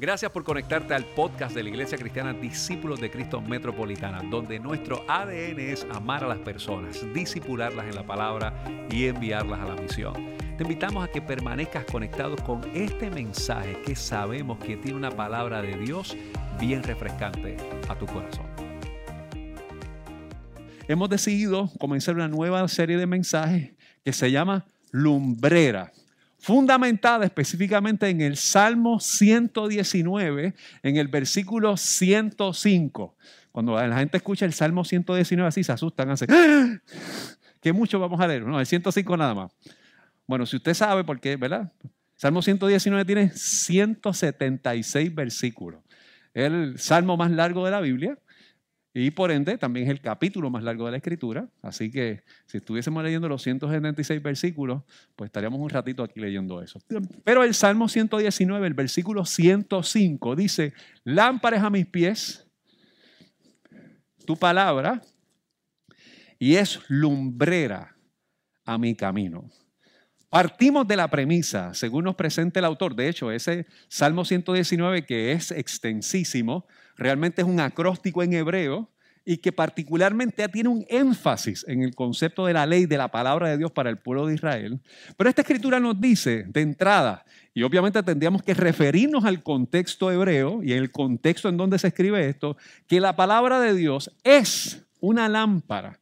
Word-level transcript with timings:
Gracias 0.00 0.30
por 0.30 0.44
conectarte 0.44 0.94
al 0.94 1.04
podcast 1.04 1.56
de 1.56 1.64
la 1.64 1.70
Iglesia 1.70 1.98
Cristiana 1.98 2.32
Discípulos 2.32 3.00
de 3.00 3.10
Cristo 3.10 3.40
Metropolitana, 3.40 4.22
donde 4.30 4.60
nuestro 4.60 5.04
ADN 5.08 5.58
es 5.58 5.84
amar 5.90 6.22
a 6.22 6.28
las 6.28 6.38
personas, 6.38 7.04
disipularlas 7.12 7.84
en 7.84 7.96
la 7.96 8.06
palabra 8.06 8.54
y 8.92 9.06
enviarlas 9.06 9.58
a 9.58 9.64
la 9.64 9.74
misión. 9.74 10.14
Te 10.56 10.62
invitamos 10.62 11.04
a 11.04 11.10
que 11.10 11.20
permanezcas 11.20 11.84
conectado 11.84 12.36
con 12.36 12.60
este 12.76 13.10
mensaje 13.10 13.82
que 13.84 13.96
sabemos 13.96 14.60
que 14.60 14.76
tiene 14.76 14.96
una 14.96 15.10
palabra 15.10 15.62
de 15.62 15.76
Dios 15.76 16.16
bien 16.60 16.84
refrescante 16.84 17.56
a 17.88 17.98
tu 17.98 18.06
corazón. 18.06 18.46
Hemos 20.86 21.10
decidido 21.10 21.72
comenzar 21.80 22.14
una 22.14 22.28
nueva 22.28 22.68
serie 22.68 22.98
de 22.98 23.06
mensajes 23.08 23.72
que 24.04 24.12
se 24.12 24.30
llama 24.30 24.64
Lumbrera 24.92 25.90
fundamentada 26.38 27.24
específicamente 27.24 28.08
en 28.08 28.20
el 28.20 28.36
Salmo 28.36 29.00
119, 29.00 30.54
en 30.82 30.96
el 30.96 31.08
versículo 31.08 31.76
105. 31.76 33.16
Cuando 33.52 33.74
la 33.74 33.98
gente 33.98 34.16
escucha 34.18 34.44
el 34.44 34.52
Salmo 34.52 34.84
119 34.84 35.48
así, 35.48 35.64
se 35.64 35.72
asustan, 35.72 36.10
hacen, 36.10 36.28
¡Ah! 36.30 36.80
¿qué 37.60 37.72
mucho 37.72 37.98
vamos 37.98 38.20
a 38.20 38.28
leer? 38.28 38.44
No, 38.44 38.60
el 38.60 38.66
105 38.66 39.16
nada 39.16 39.34
más. 39.34 39.52
Bueno, 40.26 40.46
si 40.46 40.56
usted 40.56 40.74
sabe 40.74 41.04
por 41.04 41.20
qué, 41.20 41.36
¿verdad? 41.36 41.72
Salmo 42.14 42.42
119 42.42 43.04
tiene 43.04 43.30
176 43.30 45.14
versículos. 45.14 45.80
El 46.34 46.78
salmo 46.78 47.16
más 47.16 47.30
largo 47.30 47.64
de 47.64 47.70
la 47.70 47.80
Biblia 47.80 48.18
y 48.94 49.10
por 49.10 49.30
ende, 49.30 49.58
también 49.58 49.86
es 49.86 49.90
el 49.90 50.00
capítulo 50.00 50.50
más 50.50 50.64
largo 50.64 50.86
de 50.86 50.92
la 50.92 50.96
Escritura. 50.96 51.48
Así 51.62 51.90
que 51.90 52.22
si 52.46 52.58
estuviésemos 52.58 53.02
leyendo 53.02 53.28
los 53.28 53.42
176 53.42 54.22
versículos, 54.22 54.82
pues 55.14 55.28
estaríamos 55.28 55.60
un 55.60 55.68
ratito 55.68 56.02
aquí 56.02 56.20
leyendo 56.20 56.62
eso. 56.62 56.80
Pero 57.22 57.44
el 57.44 57.54
Salmo 57.54 57.88
119, 57.88 58.66
el 58.66 58.74
versículo 58.74 59.24
105, 59.24 60.36
dice, 60.36 60.72
lámparas 61.04 61.62
a 61.62 61.70
mis 61.70 61.86
pies, 61.86 62.46
tu 64.24 64.36
palabra, 64.36 65.02
y 66.38 66.54
es 66.54 66.80
lumbrera 66.88 67.96
a 68.64 68.78
mi 68.78 68.94
camino. 68.94 69.50
Partimos 70.30 70.86
de 70.86 70.96
la 70.96 71.08
premisa, 71.08 71.72
según 71.72 72.04
nos 72.04 72.14
presenta 72.14 72.58
el 72.58 72.66
autor, 72.66 72.94
de 72.94 73.08
hecho, 73.08 73.32
ese 73.32 73.66
Salmo 73.88 74.24
119 74.24 75.06
que 75.06 75.32
es 75.32 75.50
extensísimo, 75.50 76.66
realmente 76.98 77.40
es 77.40 77.48
un 77.48 77.60
acróstico 77.60 78.22
en 78.22 78.34
hebreo 78.34 78.90
y 79.24 79.36
que 79.36 79.52
particularmente 79.52 80.48
tiene 80.48 80.70
un 80.70 80.86
énfasis 80.88 81.64
en 81.68 81.82
el 81.82 81.94
concepto 81.94 82.46
de 82.46 82.54
la 82.54 82.66
ley, 82.66 82.86
de 82.86 82.96
la 82.96 83.08
palabra 83.08 83.50
de 83.50 83.58
Dios 83.58 83.70
para 83.70 83.90
el 83.90 83.98
pueblo 83.98 84.26
de 84.26 84.34
Israel. 84.34 84.80
Pero 85.16 85.28
esta 85.28 85.42
escritura 85.42 85.78
nos 85.78 86.00
dice 86.00 86.44
de 86.48 86.62
entrada, 86.62 87.24
y 87.52 87.62
obviamente 87.62 88.02
tendríamos 88.02 88.42
que 88.42 88.54
referirnos 88.54 89.24
al 89.24 89.42
contexto 89.42 90.10
hebreo 90.10 90.62
y 90.62 90.72
el 90.72 90.90
contexto 90.90 91.48
en 91.48 91.56
donde 91.56 91.78
se 91.78 91.88
escribe 91.88 92.26
esto, 92.28 92.56
que 92.86 93.00
la 93.00 93.16
palabra 93.16 93.60
de 93.60 93.74
Dios 93.74 94.10
es 94.24 94.86
una 95.00 95.28
lámpara 95.28 96.00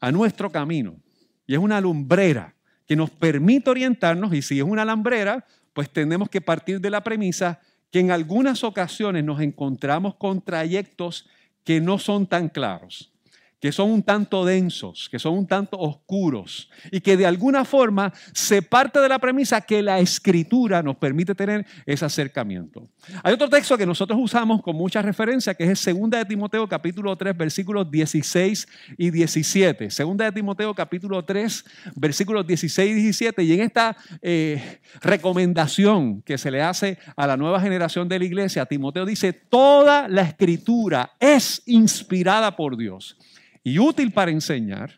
a 0.00 0.12
nuestro 0.12 0.50
camino 0.50 1.00
y 1.46 1.54
es 1.54 1.60
una 1.60 1.80
lumbrera 1.80 2.54
que 2.86 2.96
nos 2.96 3.10
permite 3.10 3.70
orientarnos 3.70 4.34
y 4.34 4.42
si 4.42 4.58
es 4.58 4.64
una 4.64 4.84
lambrera, 4.84 5.46
pues 5.72 5.90
tenemos 5.90 6.28
que 6.28 6.40
partir 6.40 6.80
de 6.80 6.90
la 6.90 7.02
premisa 7.02 7.60
que 7.90 8.00
en 8.00 8.10
algunas 8.10 8.64
ocasiones 8.64 9.24
nos 9.24 9.40
encontramos 9.40 10.14
con 10.16 10.42
trayectos 10.42 11.28
que 11.64 11.80
no 11.80 11.98
son 11.98 12.26
tan 12.26 12.48
claros 12.48 13.12
que 13.60 13.72
son 13.72 13.90
un 13.90 14.02
tanto 14.02 14.44
densos, 14.44 15.08
que 15.10 15.18
son 15.18 15.34
un 15.34 15.46
tanto 15.46 15.78
oscuros 15.78 16.70
y 16.92 17.00
que 17.00 17.16
de 17.16 17.26
alguna 17.26 17.64
forma 17.64 18.12
se 18.32 18.62
parte 18.62 19.00
de 19.00 19.08
la 19.08 19.18
premisa 19.18 19.60
que 19.60 19.82
la 19.82 19.98
escritura 19.98 20.82
nos 20.82 20.96
permite 20.96 21.34
tener 21.34 21.66
ese 21.84 22.04
acercamiento. 22.04 22.88
Hay 23.22 23.34
otro 23.34 23.48
texto 23.48 23.76
que 23.76 23.86
nosotros 23.86 24.18
usamos 24.22 24.62
con 24.62 24.76
mucha 24.76 25.02
referencia 25.02 25.54
que 25.54 25.64
es 25.64 25.86
el 25.86 25.98
2 25.98 26.10
de 26.10 26.24
Timoteo 26.24 26.68
capítulo 26.68 27.16
3 27.16 27.36
versículos 27.36 27.90
16 27.90 28.68
y 28.96 29.10
17. 29.10 29.88
2 29.88 30.16
de 30.16 30.32
Timoteo 30.32 30.74
capítulo 30.74 31.24
3 31.24 31.64
versículos 31.96 32.46
16 32.46 32.90
y 32.90 33.02
17 33.02 33.42
y 33.42 33.52
en 33.52 33.60
esta 33.60 33.96
eh, 34.22 34.80
recomendación 35.00 36.22
que 36.22 36.38
se 36.38 36.50
le 36.50 36.62
hace 36.62 36.98
a 37.16 37.26
la 37.26 37.36
nueva 37.36 37.60
generación 37.60 38.08
de 38.08 38.20
la 38.20 38.24
iglesia, 38.24 38.66
Timoteo 38.66 39.04
dice, 39.04 39.32
toda 39.32 40.06
la 40.06 40.22
escritura 40.22 41.12
es 41.18 41.62
inspirada 41.66 42.54
por 42.54 42.76
Dios 42.76 43.16
y 43.62 43.78
útil 43.78 44.12
para 44.12 44.30
enseñar, 44.30 44.92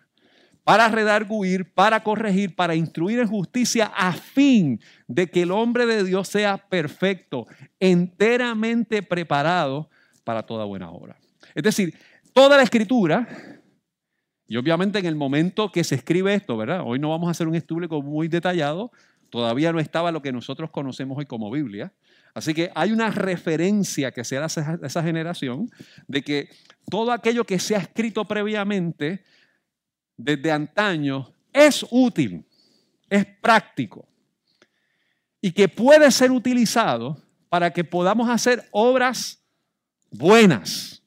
para 0.64 0.88
redarguir, 0.88 1.72
para 1.72 2.02
corregir, 2.02 2.54
para 2.54 2.74
instruir 2.74 3.18
en 3.18 3.26
justicia, 3.26 3.86
a 3.86 4.12
fin 4.12 4.80
de 5.08 5.28
que 5.28 5.42
el 5.42 5.50
hombre 5.50 5.86
de 5.86 6.04
Dios 6.04 6.28
sea 6.28 6.58
perfecto, 6.58 7.46
enteramente 7.78 9.02
preparado 9.02 9.88
para 10.24 10.44
toda 10.44 10.64
buena 10.64 10.90
obra. 10.90 11.16
Es 11.54 11.62
decir, 11.62 11.94
toda 12.32 12.56
la 12.56 12.62
escritura, 12.62 13.26
y 14.46 14.56
obviamente 14.56 14.98
en 14.98 15.06
el 15.06 15.16
momento 15.16 15.72
que 15.72 15.84
se 15.84 15.94
escribe 15.94 16.34
esto, 16.34 16.56
¿verdad? 16.56 16.82
Hoy 16.84 16.98
no 16.98 17.10
vamos 17.10 17.28
a 17.28 17.30
hacer 17.32 17.48
un 17.48 17.54
estudio 17.54 17.88
muy 18.02 18.28
detallado, 18.28 18.92
todavía 19.30 19.72
no 19.72 19.80
estaba 19.80 20.12
lo 20.12 20.22
que 20.22 20.32
nosotros 20.32 20.70
conocemos 20.70 21.18
hoy 21.18 21.26
como 21.26 21.50
Biblia. 21.50 21.92
Así 22.34 22.54
que 22.54 22.70
hay 22.74 22.92
una 22.92 23.10
referencia 23.10 24.12
que 24.12 24.24
se 24.24 24.38
hace 24.38 24.60
a 24.60 24.78
esa 24.82 25.02
generación 25.02 25.70
de 26.06 26.22
que 26.22 26.48
todo 26.88 27.12
aquello 27.12 27.44
que 27.44 27.58
se 27.58 27.74
ha 27.74 27.78
escrito 27.78 28.24
previamente 28.26 29.24
desde 30.16 30.52
antaño 30.52 31.32
es 31.52 31.84
útil, 31.90 32.44
es 33.08 33.26
práctico 33.26 34.08
y 35.40 35.52
que 35.52 35.68
puede 35.68 36.10
ser 36.10 36.30
utilizado 36.30 37.20
para 37.48 37.72
que 37.72 37.82
podamos 37.82 38.28
hacer 38.28 38.68
obras 38.70 39.42
buenas. 40.10 41.02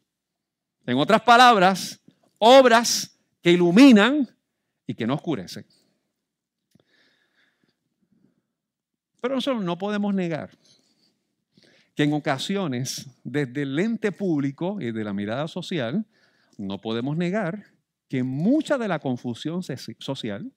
En 0.85 0.97
otras 0.97 1.21
palabras, 1.21 2.01
obras 2.37 3.17
que 3.41 3.51
iluminan 3.51 4.27
y 4.85 4.93
que 4.93 5.07
no 5.07 5.13
oscurecen. 5.15 5.65
Pero 9.21 9.35
nosotros 9.35 9.63
no 9.63 9.77
podemos 9.77 10.13
negar 10.13 10.49
que 11.95 12.03
en 12.03 12.13
ocasiones, 12.13 13.07
desde 13.23 13.63
el 13.63 13.77
ente 13.77 14.11
público 14.11 14.81
y 14.81 14.91
de 14.91 15.03
la 15.03 15.13
mirada 15.13 15.47
social, 15.47 16.05
no 16.57 16.79
podemos 16.79 17.17
negar 17.17 17.65
que 18.07 18.23
mucha 18.23 18.77
de 18.77 18.87
la 18.87 18.99
confusión 18.99 19.61
social 19.99 20.51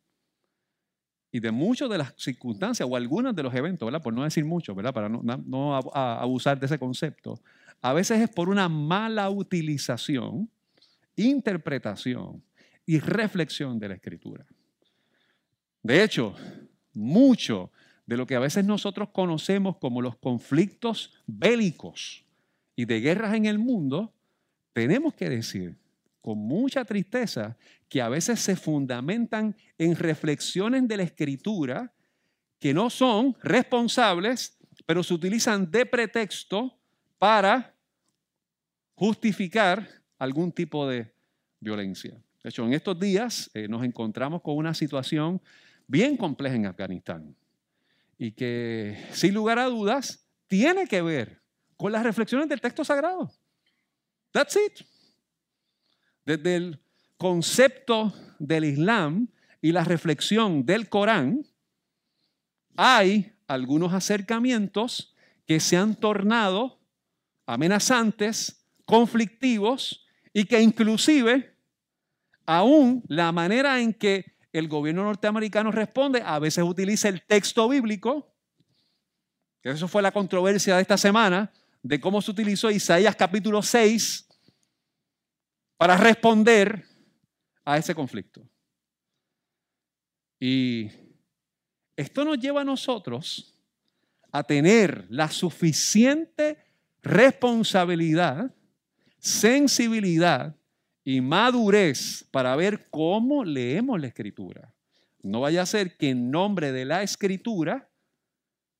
y 1.30 1.41
de 1.41 1.50
muchas 1.50 1.91
de 1.91 1.98
las 1.98 2.14
circunstancias 2.16 2.88
o 2.91 2.96
algunos 2.96 3.34
de 3.34 3.42
los 3.42 3.54
eventos, 3.54 3.86
¿verdad? 3.86 4.02
por 4.02 4.14
no 4.14 4.25
decir 4.25 4.44
mucho, 4.44 4.75
¿verdad? 4.75 4.94
para 4.94 5.08
no, 5.08 5.22
no 5.22 5.76
abusar 5.76 6.58
de 6.58 6.66
ese 6.66 6.78
concepto, 6.78 7.41
a 7.82 7.92
veces 7.92 8.20
es 8.20 8.30
por 8.30 8.48
una 8.48 8.69
mala 8.69 9.28
utilización, 9.28 10.50
interpretación 11.14 12.42
y 12.86 12.98
reflexión 12.98 13.78
de 13.78 13.88
la 13.88 13.94
escritura. 13.94 14.46
De 15.82 16.02
hecho, 16.02 16.34
mucho 16.94 17.70
de 18.06 18.17
lo 18.17 18.27
que 18.27 18.37
a 18.37 18.41
veces 18.41 18.65
nosotros 18.65 19.09
conocemos 19.11 19.77
como 19.78 20.00
los 20.00 20.17
conflictos 20.17 21.12
bélicos 21.27 22.25
y 22.77 22.84
de 22.84 23.00
guerras 23.00 23.34
en 23.34 23.47
el 23.47 23.59
mundo, 23.59 24.12
tenemos 24.72 25.15
que 25.15 25.28
decir 25.28 25.77
con 26.21 26.39
mucha 26.39 26.84
tristeza 26.84 27.56
que 27.89 28.00
a 28.00 28.09
veces 28.09 28.41
se 28.41 28.56
fundamentan 28.56 29.56
en 29.78 29.97
reflexiones 29.97 30.87
de 30.87 30.97
la 30.97 31.03
escritura 31.03 31.93
que 32.59 32.72
no 32.72 32.91
son 32.91 33.37
responsables, 33.43 34.56
pero 34.87 35.03
se 35.03 35.15
utilizan 35.15 35.71
de 35.71 35.87
pretexto 35.87 36.77
para 37.19 37.75
justificar 38.94 39.88
algún 40.19 40.53
tipo 40.53 40.88
de 40.88 41.12
violencia. 41.61 42.12
De 42.43 42.50
hecho, 42.50 42.65
en 42.65 42.73
estos 42.73 42.99
días 42.99 43.50
eh, 43.55 43.69
nos 43.69 43.84
encontramos 43.84 44.43
con 44.43 44.56
una 44.56 44.75
situación 44.75 45.41
bien 45.87 46.17
compleja 46.17 46.56
en 46.56 46.67
Afganistán 46.67 47.34
y 48.19 48.32
que 48.32 49.06
sin 49.12 49.34
lugar 49.34 49.59
a 49.59 49.66
dudas 49.66 50.27
tiene 50.47 50.87
que 50.87 51.03
ver 51.03 51.43
con 51.76 51.93
las 51.93 52.02
reflexiones 52.02 52.49
del 52.49 52.61
texto 52.61 52.85
sagrado. 52.85 53.32
That's 54.32 54.56
it. 54.56 54.87
Desde 56.25 56.56
el 56.56 56.81
concepto 57.17 58.12
del 58.38 58.64
Islam 58.64 59.29
y 59.61 59.73
la 59.73 59.85
reflexión 59.85 60.64
del 60.64 60.88
Corán, 60.88 61.44
hay 62.76 63.32
algunos 63.46 63.93
acercamientos 63.93 65.14
que 65.46 65.61
se 65.61 65.76
han 65.76 65.94
tornado 65.94 66.81
amenazantes, 67.46 68.64
conflictivos 68.85 70.06
y 70.32 70.44
que 70.44 70.61
inclusive 70.61 71.56
aún 72.44 73.02
la 73.08 73.32
manera 73.32 73.81
en 73.81 73.94
que 73.94 74.36
el 74.58 74.69
gobierno 74.69 75.05
norteamericano 75.05 75.70
responde, 75.70 76.23
a 76.25 76.38
veces 76.38 76.64
utiliza 76.64 77.08
el 77.08 77.23
texto 77.23 77.69
bíblico, 77.69 78.35
que 79.61 79.70
eso 79.70 79.88
fue 79.88 80.03
la 80.03 80.12
controversia 80.12 80.76
de 80.76 80.82
esta 80.82 80.97
semana, 80.97 81.53
de 81.82 82.00
cómo 82.00 82.23
se 82.23 82.31
utilizó 82.31 82.70
Isaías 82.70 83.14
capítulo 83.17 83.62
6 83.62 84.29
para 85.76 85.97
responder 85.97 86.85
a 87.64 87.76
ese 87.76 87.94
conflicto. 87.94 88.49
Y 90.38 90.91
esto 91.97 92.25
nos 92.25 92.38
lleva 92.38 92.62
a 92.62 92.64
nosotros 92.64 93.55
a 94.32 94.43
tener 94.43 95.06
la 95.09 95.31
suficiente 95.31 96.59
responsabilidad, 97.02 98.55
sensibilidad 99.19 100.56
y 101.06 101.20
madurez 101.20 102.26
para 102.32 102.56
ver 102.56 102.88
cómo 102.91 103.44
leemos 103.44 104.00
la 104.00 104.08
escritura. 104.08 104.75
No 105.23 105.41
vaya 105.41 105.62
a 105.62 105.67
ser 105.67 105.97
que 105.97 106.11
en 106.11 106.32
nombre 106.32 106.73
de 106.73 106.85
la 106.85 107.05
escritura 107.05 107.88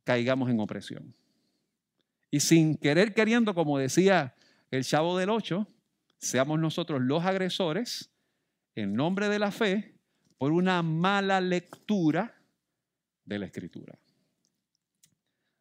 caigamos 0.03 0.51
en 0.51 0.59
opresión. 0.59 1.15
Y 2.33 2.41
sin 2.41 2.79
querer 2.79 3.15
queriendo, 3.15 3.55
como 3.55 3.79
decía 3.79 4.35
el 4.73 4.83
chavo 4.85 5.17
del 5.17 5.31
8, 5.31 5.69
seamos 6.19 6.59
nosotros 6.59 7.01
los 7.01 7.25
agresores 7.25 8.11
en 8.75 8.95
nombre 8.95 9.29
de 9.29 9.39
la 9.39 9.53
fe 9.53 9.95
por 10.37 10.51
una 10.51 10.83
mala 10.83 11.41
lectura 11.41 12.35
de 13.25 13.39
la 13.39 13.47
escritura. 13.47 13.97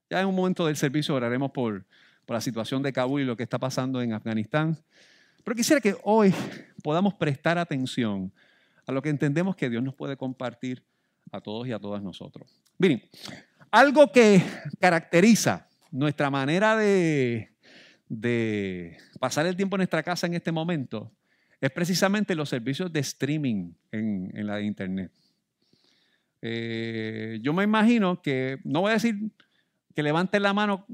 Ya 0.10 0.20
en 0.20 0.26
un 0.26 0.36
momento 0.36 0.66
del 0.66 0.78
servicio 0.78 1.14
oraremos 1.14 1.52
por, 1.52 1.86
por 2.26 2.34
la 2.34 2.42
situación 2.42 2.82
de 2.82 2.92
Kabul 2.92 3.22
y 3.22 3.26
lo 3.26 3.38
que 3.38 3.44
está 3.44 3.60
pasando 3.60 4.02
en 4.02 4.14
Afganistán. 4.14 4.84
Pero 5.46 5.56
quisiera 5.56 5.80
que 5.80 5.96
hoy 6.04 6.34
podamos 6.84 7.14
prestar 7.14 7.60
atención 7.60 8.34
a 8.88 8.92
lo 8.92 9.02
que 9.02 9.10
entendemos 9.10 9.56
que 9.56 9.70
Dios 9.70 9.84
nos 9.84 9.94
puede 9.94 10.18
compartir 10.18 10.84
a 11.32 11.40
todos 11.40 11.68
y 11.68 11.72
a 11.72 11.78
todas 11.78 12.02
nosotros. 12.02 12.60
Miren, 12.80 13.04
algo 13.70 14.12
que 14.12 14.42
caracteriza 14.80 15.68
nuestra 15.92 16.32
manera 16.32 16.76
de, 16.76 17.52
de 18.10 18.98
pasar 19.20 19.46
el 19.46 19.56
tiempo 19.56 19.76
en 19.76 19.82
nuestra 19.82 20.02
casa 20.02 20.26
en 20.26 20.34
este 20.34 20.52
momento 20.52 21.12
es 21.62 21.70
precisamente 21.70 22.34
los 22.34 22.50
servicios 22.50 22.92
de 22.92 23.02
streaming 23.02 23.72
en, 23.92 24.48
la 24.48 24.62
internet. 24.62 25.12
Eh, 26.42 27.40
yo 27.44 27.54
me 27.54 27.64
imagino 27.64 28.20
que, 28.20 28.58
no 28.64 28.82
voy 28.82 28.92
a 28.92 28.96
decir 28.96 29.16
que 29.94 30.02
levanten 30.02 30.42
la 30.42 30.54
mano 30.54 30.88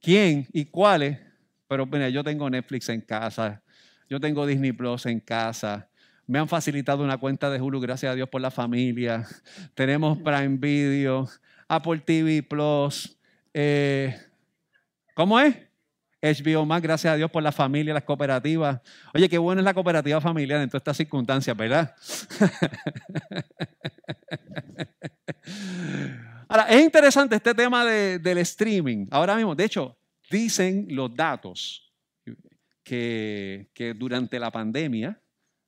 quién 0.00 0.46
y 0.52 0.66
cuáles, 0.66 1.18
pero 1.66 1.84
mira, 1.84 2.08
yo 2.08 2.22
tengo 2.22 2.48
Netflix 2.48 2.88
en 2.90 3.00
casa, 3.00 3.60
yo 4.08 4.20
tengo 4.20 4.46
Disney 4.46 4.72
Plus 4.72 5.06
en 5.06 5.20
casa, 5.20 5.88
me 6.26 6.38
han 6.38 6.48
facilitado 6.48 7.02
una 7.02 7.18
cuenta 7.18 7.50
de 7.50 7.60
Hulu, 7.60 7.80
gracias 7.80 8.12
a 8.12 8.14
Dios 8.14 8.28
por 8.28 8.40
la 8.40 8.50
familia, 8.50 9.26
tenemos 9.74 10.18
Prime 10.18 10.56
Video, 10.58 11.28
Apple 11.68 12.00
TV 12.00 12.42
Plus, 12.42 13.16
eh, 13.54 14.16
¿cómo 15.14 15.40
es? 15.40 15.56
HBO 16.20 16.66
más, 16.66 16.82
gracias 16.82 17.14
a 17.14 17.16
Dios 17.16 17.30
por 17.30 17.42
la 17.42 17.52
familia, 17.52 17.94
las 17.94 18.02
cooperativas. 18.02 18.80
Oye, 19.14 19.28
qué 19.28 19.38
buena 19.38 19.60
es 19.60 19.64
la 19.64 19.74
cooperativa 19.74 20.20
familiar 20.20 20.60
en 20.60 20.68
todas 20.68 20.80
estas 20.80 20.96
circunstancias, 20.96 21.56
¿verdad? 21.56 21.94
Ahora, 26.48 26.64
es 26.64 26.82
interesante 26.82 27.36
este 27.36 27.54
tema 27.54 27.84
del 27.84 28.38
streaming. 28.38 29.06
Ahora 29.10 29.36
mismo, 29.36 29.54
de 29.54 29.64
hecho, 29.64 29.96
dicen 30.30 30.86
los 30.90 31.14
datos 31.14 31.87
que, 32.88 33.68
que 33.74 33.92
durante 33.92 34.40
la 34.40 34.50
pandemia, 34.50 35.20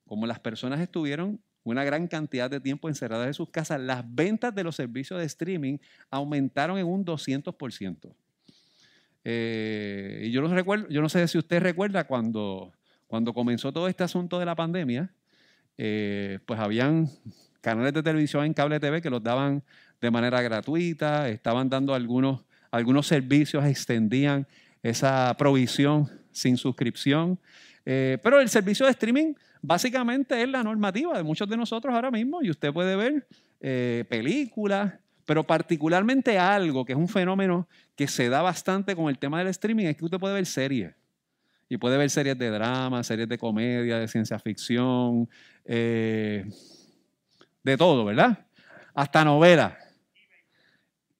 como 0.07 0.25
las 0.25 0.39
personas 0.39 0.79
estuvieron 0.79 1.39
una 1.63 1.83
gran 1.83 2.07
cantidad 2.07 2.49
de 2.49 2.59
tiempo 2.59 2.89
encerradas 2.89 3.27
en 3.27 3.33
sus 3.35 3.49
casas, 3.49 3.79
las 3.79 4.03
ventas 4.07 4.53
de 4.55 4.63
los 4.63 4.75
servicios 4.75 5.19
de 5.19 5.25
streaming 5.25 5.77
aumentaron 6.09 6.79
en 6.79 6.87
un 6.87 7.05
200%. 7.05 8.15
Eh, 9.23 10.23
y 10.25 10.31
yo 10.31 10.41
no, 10.41 10.47
recuerdo, 10.47 10.89
yo 10.89 11.01
no 11.01 11.09
sé 11.09 11.27
si 11.27 11.37
usted 11.37 11.61
recuerda 11.61 12.05
cuando, 12.05 12.73
cuando 13.05 13.33
comenzó 13.33 13.71
todo 13.71 13.87
este 13.87 14.03
asunto 14.03 14.39
de 14.39 14.45
la 14.45 14.55
pandemia, 14.55 15.11
eh, 15.77 16.39
pues 16.47 16.59
habían 16.59 17.07
canales 17.61 17.93
de 17.93 18.01
televisión 18.01 18.45
en 18.45 18.53
cable 18.53 18.79
TV 18.79 19.01
que 19.01 19.11
los 19.11 19.21
daban 19.21 19.63
de 20.01 20.09
manera 20.09 20.41
gratuita, 20.41 21.29
estaban 21.29 21.69
dando 21.69 21.93
algunos, 21.93 22.41
algunos 22.71 23.05
servicios, 23.05 23.63
extendían 23.65 24.47
esa 24.81 25.35
provisión 25.37 26.09
sin 26.31 26.57
suscripción. 26.57 27.39
Eh, 27.85 28.17
pero 28.21 28.39
el 28.39 28.49
servicio 28.49 28.85
de 28.85 28.91
streaming 28.91 29.33
básicamente 29.61 30.41
es 30.41 30.49
la 30.49 30.63
normativa 30.63 31.17
de 31.17 31.23
muchos 31.23 31.49
de 31.49 31.57
nosotros 31.57 31.93
ahora 31.93 32.11
mismo 32.11 32.41
y 32.41 32.49
usted 32.49 32.71
puede 32.71 32.95
ver 32.95 33.27
películas, 34.07 34.95
pero 35.23 35.45
particularmente 35.45 36.39
algo 36.39 36.83
que 36.83 36.93
es 36.93 36.97
un 36.97 37.07
fenómeno 37.07 37.67
que 37.95 38.07
se 38.07 38.29
da 38.29 38.41
bastante 38.41 38.95
con 38.95 39.09
el 39.09 39.19
tema 39.19 39.37
del 39.37 39.47
streaming 39.49 39.85
es 39.85 39.95
que 39.95 40.05
usted 40.05 40.17
puede 40.17 40.33
ver 40.33 40.47
series. 40.47 40.95
Y 41.69 41.77
puede 41.77 41.97
ver 41.97 42.09
series 42.09 42.37
de 42.37 42.49
drama, 42.49 43.01
series 43.01 43.29
de 43.29 43.37
comedia, 43.37 43.97
de 43.97 44.07
ciencia 44.09 44.37
ficción, 44.39 45.29
eh, 45.63 46.45
de 47.63 47.77
todo, 47.77 48.03
¿verdad? 48.03 48.45
Hasta 48.93 49.23
novelas. 49.23 49.73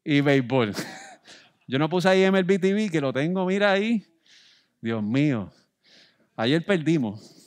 Y 0.03 0.19
béisbol. 0.19 0.73
Yo 1.67 1.79
no 1.79 1.87
puse 1.87 2.09
ahí 2.09 2.29
MLB 2.29 2.59
TV, 2.59 2.89
que 2.89 2.99
lo 2.99 3.13
tengo, 3.13 3.45
mira 3.45 3.71
ahí. 3.71 4.05
Dios 4.81 5.03
mío. 5.03 5.51
Ayer 6.35 6.65
perdimos. 6.65 7.37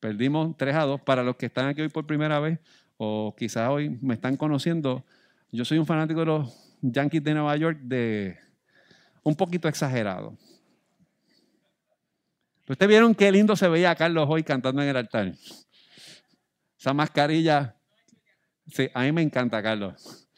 Perdimos 0.00 0.56
3 0.56 0.74
a 0.74 0.82
2. 0.84 1.02
Para 1.02 1.22
los 1.22 1.36
que 1.36 1.46
están 1.46 1.68
aquí 1.68 1.82
hoy 1.82 1.90
por 1.90 2.06
primera 2.06 2.40
vez, 2.40 2.58
o 2.96 3.34
quizás 3.36 3.68
hoy 3.68 3.90
me 4.00 4.14
están 4.14 4.36
conociendo, 4.36 5.04
yo 5.52 5.64
soy 5.66 5.76
un 5.76 5.84
fanático 5.84 6.20
de 6.20 6.26
los 6.26 6.76
Yankees 6.80 7.22
de 7.22 7.34
Nueva 7.34 7.54
York 7.56 7.78
de 7.82 8.38
un 9.22 9.36
poquito 9.36 9.68
exagerado. 9.68 10.36
Ustedes 12.66 12.88
vieron 12.88 13.14
qué 13.14 13.30
lindo 13.30 13.56
se 13.56 13.68
veía 13.68 13.90
a 13.90 13.96
Carlos 13.96 14.26
hoy 14.28 14.42
cantando 14.42 14.82
en 14.82 14.88
el 14.88 14.96
altar. 14.96 15.34
Esa 16.78 16.94
mascarilla, 16.94 17.76
sí, 18.66 18.88
a 18.94 19.02
mí 19.02 19.12
me 19.12 19.22
encanta, 19.22 19.62
Carlos. 19.62 20.28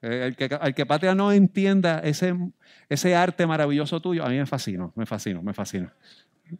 El 0.00 0.34
el 0.38 0.74
que 0.74 0.86
Patria 0.86 1.14
no 1.14 1.32
entienda 1.32 1.98
ese, 1.98 2.34
ese 2.90 3.14
arte 3.14 3.46
maravilloso 3.46 4.00
tuyo, 4.00 4.24
a 4.24 4.28
mí 4.28 4.36
me 4.36 4.46
fascina, 4.46 4.90
me 4.96 5.06
fascina, 5.06 5.40
me 5.40 5.54
fascina. 5.54 5.94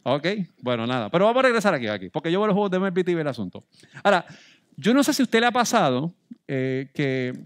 ¿Ok? 0.03 0.27
Bueno, 0.61 0.87
nada. 0.87 1.09
Pero 1.09 1.25
vamos 1.25 1.41
a 1.41 1.43
regresar 1.43 1.73
aquí, 1.73 1.87
aquí 1.87 2.09
porque 2.09 2.31
yo 2.31 2.39
veo 2.39 2.47
los 2.47 2.53
juegos 2.53 2.71
de 2.71 2.79
MLB 2.79 3.09
y 3.09 3.11
el 3.11 3.27
asunto. 3.27 3.65
Ahora, 4.01 4.25
yo 4.77 4.93
no 4.93 5.03
sé 5.03 5.13
si 5.13 5.21
a 5.21 5.25
usted 5.25 5.41
le 5.41 5.47
ha 5.47 5.51
pasado 5.51 6.15
eh, 6.47 6.89
que 6.93 7.37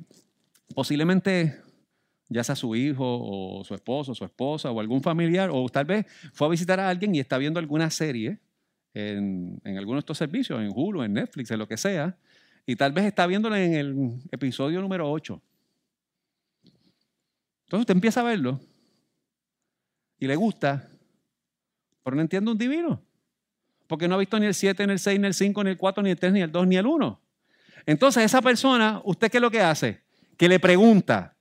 posiblemente 0.76 1.60
ya 2.30 2.44
sea 2.44 2.56
su 2.56 2.76
hijo 2.76 3.04
o 3.04 3.64
su 3.64 3.74
esposo, 3.74 4.14
su 4.14 4.24
esposa 4.24 4.70
o 4.70 4.80
algún 4.80 5.02
familiar, 5.02 5.50
o 5.52 5.68
tal 5.68 5.86
vez 5.86 6.06
fue 6.34 6.46
a 6.46 6.52
visitar 6.52 6.80
a 6.80 6.88
alguien 6.88 7.16
y 7.16 7.20
está 7.20 7.40
viendo 7.40 7.60
alguna 7.60 7.90
serie 7.90 8.38
en, 8.94 9.60
en 9.64 9.78
alguno 9.80 9.96
de 9.96 10.02
estos 10.02 10.20
servicios, 10.20 10.62
en 10.62 10.72
Hulu, 10.74 11.02
en 11.02 11.14
Netflix, 11.14 11.50
en 11.50 11.58
lo 11.58 11.68
que 11.68 11.78
sea, 11.78 12.16
y 12.68 12.76
tal 12.76 12.94
vez 12.94 13.06
está 13.06 13.26
viéndola 13.26 13.60
en 13.64 13.74
el 13.74 14.22
episodio 14.32 14.80
número 14.80 15.12
8. 15.12 15.42
Entonces 17.64 17.80
usted 17.80 17.96
empieza 17.96 18.22
a 18.22 18.24
verlo 18.24 18.60
y 20.26 20.28
le 20.28 20.36
gusta, 20.36 20.90
pero 22.04 22.16
no 22.16 22.22
entiende 22.24 22.50
un 22.50 22.58
divino. 22.58 23.00
Porque 23.88 24.08
no 24.08 24.16
ha 24.16 24.18
visto 24.18 24.40
ni 24.40 24.48
el 24.48 24.56
7, 24.56 24.88
ni 24.88 24.94
el 24.94 25.00
6, 25.00 25.20
ni 25.20 25.28
el 25.28 25.34
5, 25.36 25.64
ni 25.64 25.70
el 25.70 25.78
4, 25.78 26.04
ni 26.04 26.10
el 26.10 26.18
3, 26.18 26.34
ni 26.34 26.42
el 26.42 26.52
2, 26.52 26.68
ni 26.68 26.78
el 26.78 26.88
1. 26.88 27.22
Entonces 27.86 28.24
esa 28.24 28.42
persona, 28.42 29.02
¿usted 29.06 29.30
qué 29.30 29.38
es 29.38 29.42
lo 29.42 29.52
que 29.52 29.62
hace? 29.62 30.02
Que 30.36 30.50
le 30.50 30.60
pregunta 30.60 31.36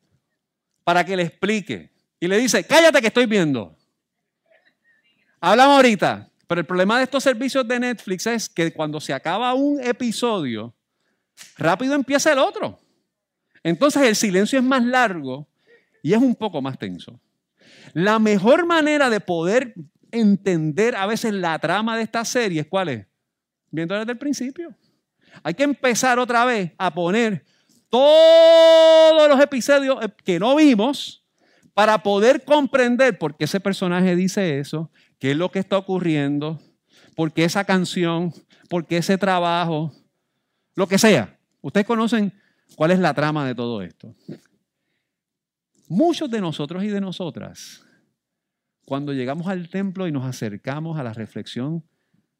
para 0.84 1.02
que 1.02 1.16
le 1.16 1.22
explique. 1.22 1.90
Y 2.20 2.28
le 2.28 2.36
dice, 2.36 2.64
cállate 2.64 3.00
que 3.00 3.06
estoy 3.06 3.24
viendo. 3.24 3.74
Hablamos 5.40 5.76
ahorita. 5.76 6.28
Pero 6.46 6.60
el 6.60 6.66
problema 6.66 6.98
de 6.98 7.04
estos 7.04 7.22
servicios 7.22 7.66
de 7.66 7.80
Netflix 7.80 8.26
es 8.26 8.50
que 8.50 8.70
cuando 8.70 9.00
se 9.00 9.14
acaba 9.14 9.54
un 9.54 9.82
episodio, 9.82 10.74
rápido 11.56 11.94
empieza 11.94 12.30
el 12.32 12.38
otro. 12.38 12.78
Entonces 13.62 14.02
el 14.02 14.14
silencio 14.14 14.58
es 14.58 14.64
más 14.64 14.84
largo 14.84 15.48
y 16.02 16.12
es 16.12 16.18
un 16.18 16.34
poco 16.34 16.60
más 16.60 16.78
tenso. 16.78 17.18
La 17.94 18.18
mejor 18.18 18.66
manera 18.66 19.08
de 19.08 19.20
poder 19.20 19.74
entender 20.10 20.96
a 20.96 21.06
veces 21.06 21.32
la 21.32 21.58
trama 21.60 21.96
de 21.96 22.02
esta 22.02 22.24
serie, 22.24 22.68
¿cuál 22.68 22.88
es? 22.88 23.06
Viendo 23.70 23.94
desde 23.94 24.12
el 24.12 24.18
principio. 24.18 24.74
Hay 25.44 25.54
que 25.54 25.62
empezar 25.62 26.18
otra 26.18 26.44
vez 26.44 26.72
a 26.76 26.92
poner 26.92 27.44
todos 27.88 29.28
los 29.28 29.40
episodios 29.40 29.98
que 30.24 30.40
no 30.40 30.56
vimos 30.56 31.24
para 31.72 32.02
poder 32.02 32.44
comprender 32.44 33.16
por 33.16 33.36
qué 33.36 33.44
ese 33.44 33.60
personaje 33.60 34.16
dice 34.16 34.58
eso, 34.58 34.90
qué 35.20 35.30
es 35.30 35.36
lo 35.36 35.52
que 35.52 35.60
está 35.60 35.78
ocurriendo, 35.78 36.60
por 37.14 37.32
qué 37.32 37.44
esa 37.44 37.64
canción, 37.64 38.32
por 38.68 38.86
qué 38.86 38.96
ese 38.96 39.18
trabajo, 39.18 39.92
lo 40.74 40.88
que 40.88 40.98
sea. 40.98 41.38
Ustedes 41.60 41.86
conocen 41.86 42.32
cuál 42.74 42.90
es 42.90 42.98
la 42.98 43.14
trama 43.14 43.46
de 43.46 43.54
todo 43.54 43.82
esto. 43.82 44.12
Muchos 45.88 46.28
de 46.28 46.40
nosotros 46.40 46.82
y 46.82 46.88
de 46.88 47.00
nosotras 47.00 47.83
cuando 48.84 49.12
llegamos 49.12 49.46
al 49.46 49.68
templo 49.68 50.06
y 50.06 50.12
nos 50.12 50.24
acercamos 50.24 50.98
a 50.98 51.02
la 51.02 51.12
reflexión 51.12 51.84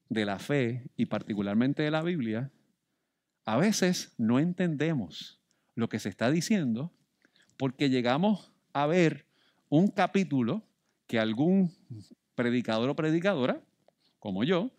de 0.08 0.24
la 0.24 0.38
fe 0.38 0.90
y 0.96 1.06
particularmente 1.06 1.82
de 1.82 1.90
la 1.90 2.02
Biblia, 2.02 2.50
a 3.44 3.56
veces 3.56 4.14
no 4.18 4.38
entendemos 4.38 5.40
lo 5.74 5.88
que 5.88 5.98
se 5.98 6.08
está 6.08 6.30
diciendo 6.30 6.92
porque 7.56 7.88
llegamos 7.88 8.52
a 8.72 8.86
ver 8.86 9.26
un 9.68 9.88
capítulo 9.88 10.62
que 11.06 11.18
algún 11.18 11.72
predicador 12.34 12.90
o 12.90 12.96
predicadora, 12.96 13.60
como 14.18 14.44
yo, 14.44 14.70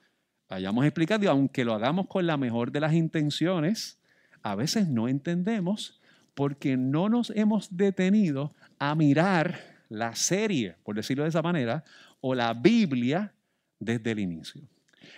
hayamos 0.49 0.85
explicado 0.85 1.23
y 1.23 1.27
aunque 1.27 1.65
lo 1.65 1.73
hagamos 1.73 2.07
con 2.07 2.27
la 2.27 2.37
mejor 2.37 2.71
de 2.71 2.79
las 2.79 2.93
intenciones, 2.93 3.99
a 4.41 4.55
veces 4.55 4.87
no 4.87 5.07
entendemos 5.07 5.99
porque 6.33 6.77
no 6.77 7.09
nos 7.09 7.31
hemos 7.31 7.75
detenido 7.75 8.53
a 8.77 8.93
mirar 8.95 9.74
la 9.89 10.15
serie, 10.15 10.75
por 10.83 10.95
decirlo 10.95 11.23
de 11.23 11.29
esa 11.29 11.41
manera, 11.41 11.83
o 12.21 12.33
la 12.33 12.53
Biblia 12.53 13.33
desde 13.79 14.11
el 14.11 14.19
inicio. 14.19 14.61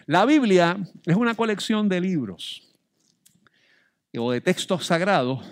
La 0.05 0.25
Biblia 0.25 0.77
es 1.05 1.15
una 1.15 1.35
colección 1.35 1.87
de 1.89 2.01
libros 2.01 2.63
o 4.17 4.31
de 4.31 4.41
textos 4.41 4.85
sagrados 4.85 5.45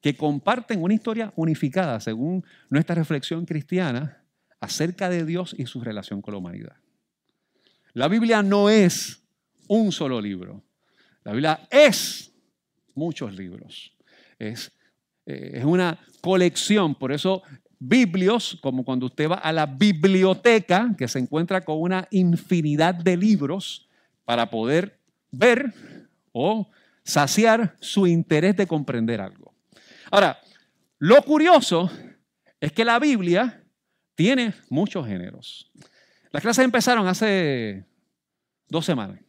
que 0.00 0.16
comparten 0.16 0.82
una 0.82 0.94
historia 0.94 1.32
unificada, 1.36 2.00
según 2.00 2.44
nuestra 2.68 2.94
reflexión 2.94 3.44
cristiana, 3.44 4.22
acerca 4.60 5.08
de 5.08 5.24
Dios 5.24 5.54
y 5.56 5.66
su 5.66 5.80
relación 5.80 6.20
con 6.20 6.34
la 6.34 6.38
humanidad. 6.38 6.76
La 7.94 8.08
Biblia 8.08 8.42
no 8.42 8.68
es 8.68 9.22
un 9.68 9.92
solo 9.92 10.20
libro. 10.20 10.62
La 11.24 11.32
Biblia 11.32 11.60
es 11.70 12.32
muchos 12.94 13.34
libros. 13.34 13.96
Es, 14.38 14.72
eh, 15.26 15.52
es 15.54 15.64
una 15.64 15.98
colección. 16.20 16.94
Por 16.94 17.12
eso 17.12 17.42
biblios, 17.78 18.58
como 18.60 18.84
cuando 18.84 19.06
usted 19.06 19.30
va 19.30 19.36
a 19.36 19.52
la 19.52 19.66
biblioteca, 19.66 20.94
que 20.96 21.08
se 21.08 21.18
encuentra 21.18 21.64
con 21.64 21.80
una 21.80 22.06
infinidad 22.10 22.94
de 22.94 23.16
libros 23.16 23.88
para 24.24 24.50
poder 24.50 24.98
ver 25.30 25.72
o 26.32 26.70
saciar 27.02 27.76
su 27.80 28.06
interés 28.06 28.56
de 28.56 28.66
comprender 28.66 29.20
algo. 29.20 29.54
Ahora, 30.10 30.38
lo 30.98 31.22
curioso 31.22 31.90
es 32.60 32.72
que 32.72 32.84
la 32.84 32.98
Biblia 32.98 33.62
tiene 34.14 34.54
muchos 34.68 35.06
géneros. 35.06 35.70
Las 36.30 36.42
clases 36.42 36.64
empezaron 36.64 37.06
hace 37.06 37.86
dos 38.68 38.84
semanas. 38.84 39.20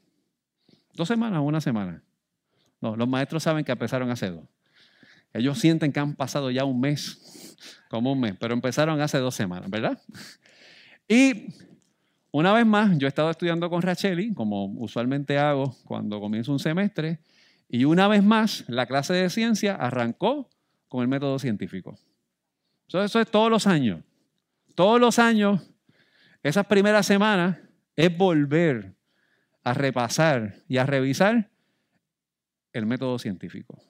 ¿Dos 0.93 1.07
semanas 1.07 1.39
o 1.39 1.43
una 1.43 1.61
semana? 1.61 2.03
No, 2.81 2.95
los 2.95 3.07
maestros 3.07 3.43
saben 3.43 3.63
que 3.63 3.71
empezaron 3.71 4.09
hace 4.09 4.31
dos. 4.31 4.43
Ellos 5.33 5.59
sienten 5.59 5.91
que 5.91 5.99
han 5.99 6.15
pasado 6.15 6.51
ya 6.51 6.65
un 6.65 6.79
mes, 6.79 7.55
como 7.89 8.11
un 8.13 8.19
mes, 8.19 8.35
pero 8.39 8.53
empezaron 8.53 8.99
hace 9.01 9.19
dos 9.19 9.35
semanas, 9.35 9.69
¿verdad? 9.69 10.01
Y 11.07 11.53
una 12.31 12.53
vez 12.53 12.65
más, 12.65 12.97
yo 12.97 13.07
he 13.07 13.09
estado 13.09 13.29
estudiando 13.29 13.69
con 13.69 13.81
Racheli, 13.81 14.33
como 14.33 14.65
usualmente 14.65 15.37
hago 15.37 15.75
cuando 15.85 16.19
comienzo 16.19 16.51
un 16.51 16.59
semestre, 16.59 17.19
y 17.67 17.85
una 17.85 18.07
vez 18.07 18.23
más, 18.23 18.65
la 18.67 18.85
clase 18.85 19.13
de 19.13 19.29
ciencia 19.29 19.75
arrancó 19.75 20.49
con 20.87 21.01
el 21.01 21.07
método 21.07 21.37
científico. 21.37 21.97
Eso, 22.87 23.03
eso 23.03 23.21
es 23.21 23.29
todos 23.29 23.51
los 23.51 23.67
años. 23.67 24.03
Todos 24.75 24.99
los 24.99 25.19
años, 25.19 25.71
esas 26.41 26.65
primeras 26.65 27.05
semanas, 27.05 27.59
es 27.95 28.15
volver 28.17 28.95
a 29.63 29.73
repasar 29.73 30.63
y 30.67 30.77
a 30.77 30.85
revisar 30.85 31.51
el 32.73 32.85
método 32.85 33.19
científico. 33.19 33.81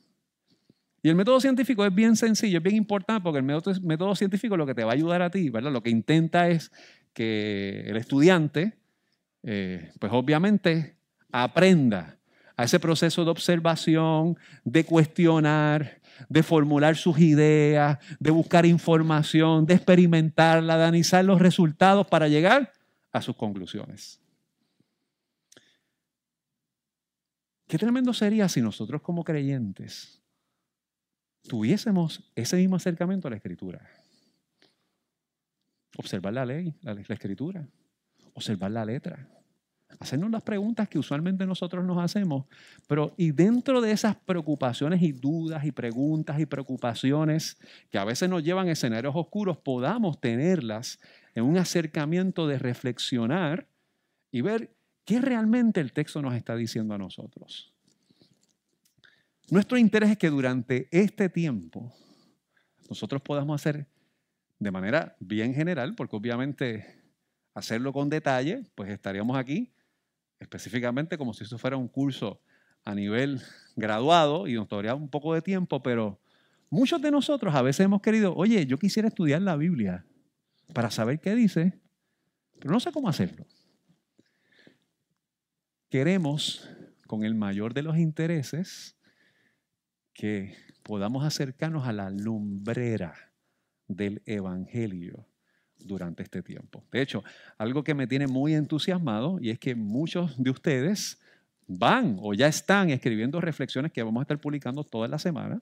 Y 1.02 1.10
el 1.10 1.16
método 1.16 1.40
científico 1.40 1.86
es 1.86 1.94
bien 1.94 2.16
sencillo, 2.16 2.58
es 2.58 2.64
bien 2.64 2.76
importante 2.76 3.24
porque 3.24 3.40
el 3.40 3.46
método, 3.46 4.16
científico 4.16 4.58
lo 4.58 4.66
que 4.66 4.76
te 4.76 4.84
va 4.84 4.92
a 4.92 4.96
ayudar 4.96 5.22
a 5.22 5.30
ti, 5.30 5.50
¿verdad? 5.50 5.72
Lo 5.72 5.82
que 5.82 5.90
intenta 5.90 6.50
es 6.50 6.72
que 7.14 7.84
el 7.88 7.98
estudiante, 7.98 8.78
eh, 9.44 9.92
pues 10.00 10.12
obviamente, 10.12 10.98
aprenda 11.32 12.18
a 12.58 12.66
ese 12.66 12.80
proceso 12.80 13.24
de 13.24 13.32
observación, 13.32 14.38
de 14.66 14.84
cuestionar, 14.84 16.02
de 16.28 16.44
formular 16.44 16.98
sus 16.98 17.18
ideas, 17.20 17.98
de 18.20 18.32
buscar 18.32 18.66
información, 18.66 19.66
de 19.66 19.76
experimentarla, 19.76 20.78
de 20.78 20.84
analizar 20.84 21.24
los 21.24 21.40
resultados 21.40 22.06
para 22.08 22.28
llegar 22.28 22.74
a 23.14 23.22
sus 23.22 23.38
conclusiones. 23.38 24.20
Qué 27.68 27.78
tremendo 27.78 28.14
sería 28.14 28.50
si 28.50 28.62
nosotros 28.62 29.02
como 29.02 29.24
creyentes 29.24 30.20
tuviésemos 31.48 32.24
ese 32.36 32.58
mismo 32.58 32.76
acercamiento 32.76 33.28
a 33.28 33.32
la 33.32 33.38
escritura. 33.38 33.82
Observar 35.98 36.34
la 36.34 36.46
ley, 36.46 36.74
la, 36.82 36.94
escritura, 36.94 37.68
observar 38.34 38.72
la 38.72 38.86
letra, 38.86 39.28
hacernos 40.00 40.32
las 40.32 40.44
preguntas 40.44 40.88
que 40.88 41.00
usualmente 41.00 41.46
nosotros 41.46 41.84
nos 41.84 41.98
hacemos, 41.98 42.46
pero 42.88 43.14
y 43.18 43.32
dentro 43.32 43.82
de 43.82 43.92
esas 43.92 44.16
preocupaciones 44.16 45.02
y 45.02 45.12
dudas 45.12 45.66
y 45.66 45.72
preguntas 45.72 46.40
y 46.40 46.46
preocupaciones 46.46 47.58
que 47.90 47.98
a 47.98 48.06
veces 48.06 48.30
nos 48.30 48.44
llevan 48.44 48.68
a 48.68 48.72
escenarios 48.72 49.16
oscuros, 49.16 49.58
podamos 49.58 50.22
tenerlas 50.22 51.00
en 51.36 51.44
un 51.44 51.58
acercamiento 51.58 52.48
de 52.48 52.60
reflexionar 52.60 53.68
y 54.32 54.42
ver 54.42 54.72
qué 55.06 55.20
realmente 55.20 55.82
el 55.82 55.92
texto 55.92 56.22
nos 56.22 56.36
está 56.36 56.56
diciendo 56.56 56.94
a 56.94 56.98
nosotros. 56.98 57.74
Nuestro 59.52 59.78
interés 59.78 60.12
es 60.12 60.18
que 60.18 60.30
durante 60.30 60.88
este 60.92 61.28
tiempo 61.28 61.92
nosotros 62.88 63.22
podamos 63.22 63.60
hacer 63.60 63.88
de 64.60 64.72
manera 64.72 65.16
bien 65.20 65.56
general, 65.56 65.96
porque 65.96 66.16
obviamente 66.16 66.86
hacerlo 67.56 67.92
con 67.92 68.10
detalle, 68.10 68.64
pues 68.76 68.92
estaríamos 68.92 69.38
aquí 69.38 69.74
específicamente 70.40 71.18
como 71.18 71.34
si 71.34 71.44
esto 71.44 71.58
fuera 71.58 71.78
un 71.78 71.88
curso 71.88 72.42
a 72.86 72.94
nivel 72.94 73.42
graduado 73.76 74.48
y 74.48 74.54
nos 74.54 74.68
tomaría 74.68 74.96
un 74.96 75.10
poco 75.10 75.34
de 75.34 75.42
tiempo, 75.42 75.82
pero 75.82 76.20
muchos 76.70 77.02
de 77.02 77.12
nosotros 77.12 77.54
a 77.56 77.62
veces 77.62 77.86
hemos 77.86 78.02
querido, 78.02 78.36
oye, 78.36 78.66
yo 78.66 78.78
quisiera 78.78 79.08
estudiar 79.08 79.42
la 79.42 79.56
Biblia 79.56 80.06
para 80.74 80.92
saber 80.92 81.20
qué 81.20 81.34
dice, 81.34 81.80
pero 82.60 82.72
no 82.72 82.80
sé 82.80 82.92
cómo 82.92 83.10
hacerlo. 83.10 83.46
Queremos, 85.90 86.70
con 87.08 87.24
el 87.24 87.34
mayor 87.34 87.74
de 87.74 87.82
los 87.82 87.98
intereses, 87.98 88.99
que 90.20 90.54
podamos 90.84 91.24
acercarnos 91.24 91.88
a 91.88 91.94
la 91.94 92.10
lumbrera 92.10 93.14
del 93.88 94.22
Evangelio 94.26 95.26
durante 95.78 96.24
este 96.24 96.44
tiempo. 96.44 96.84
De 96.92 97.02
hecho, 97.02 97.24
algo 97.58 97.86
que 97.86 97.94
me 97.94 98.06
tiene 98.06 98.28
muy 98.28 98.54
entusiasmado 98.54 99.40
y 99.40 99.50
es 99.50 99.60
que 99.60 99.76
muchos 99.76 100.36
de 100.38 100.50
ustedes 100.50 101.22
van 101.68 102.18
o 102.20 102.34
ya 102.34 102.48
están 102.48 102.90
escribiendo 102.90 103.40
reflexiones 103.40 103.94
que 103.94 104.04
vamos 104.04 104.20
a 104.20 104.24
estar 104.24 104.38
publicando 104.42 104.84
toda 104.84 105.08
la 105.08 105.20
semana. 105.20 105.62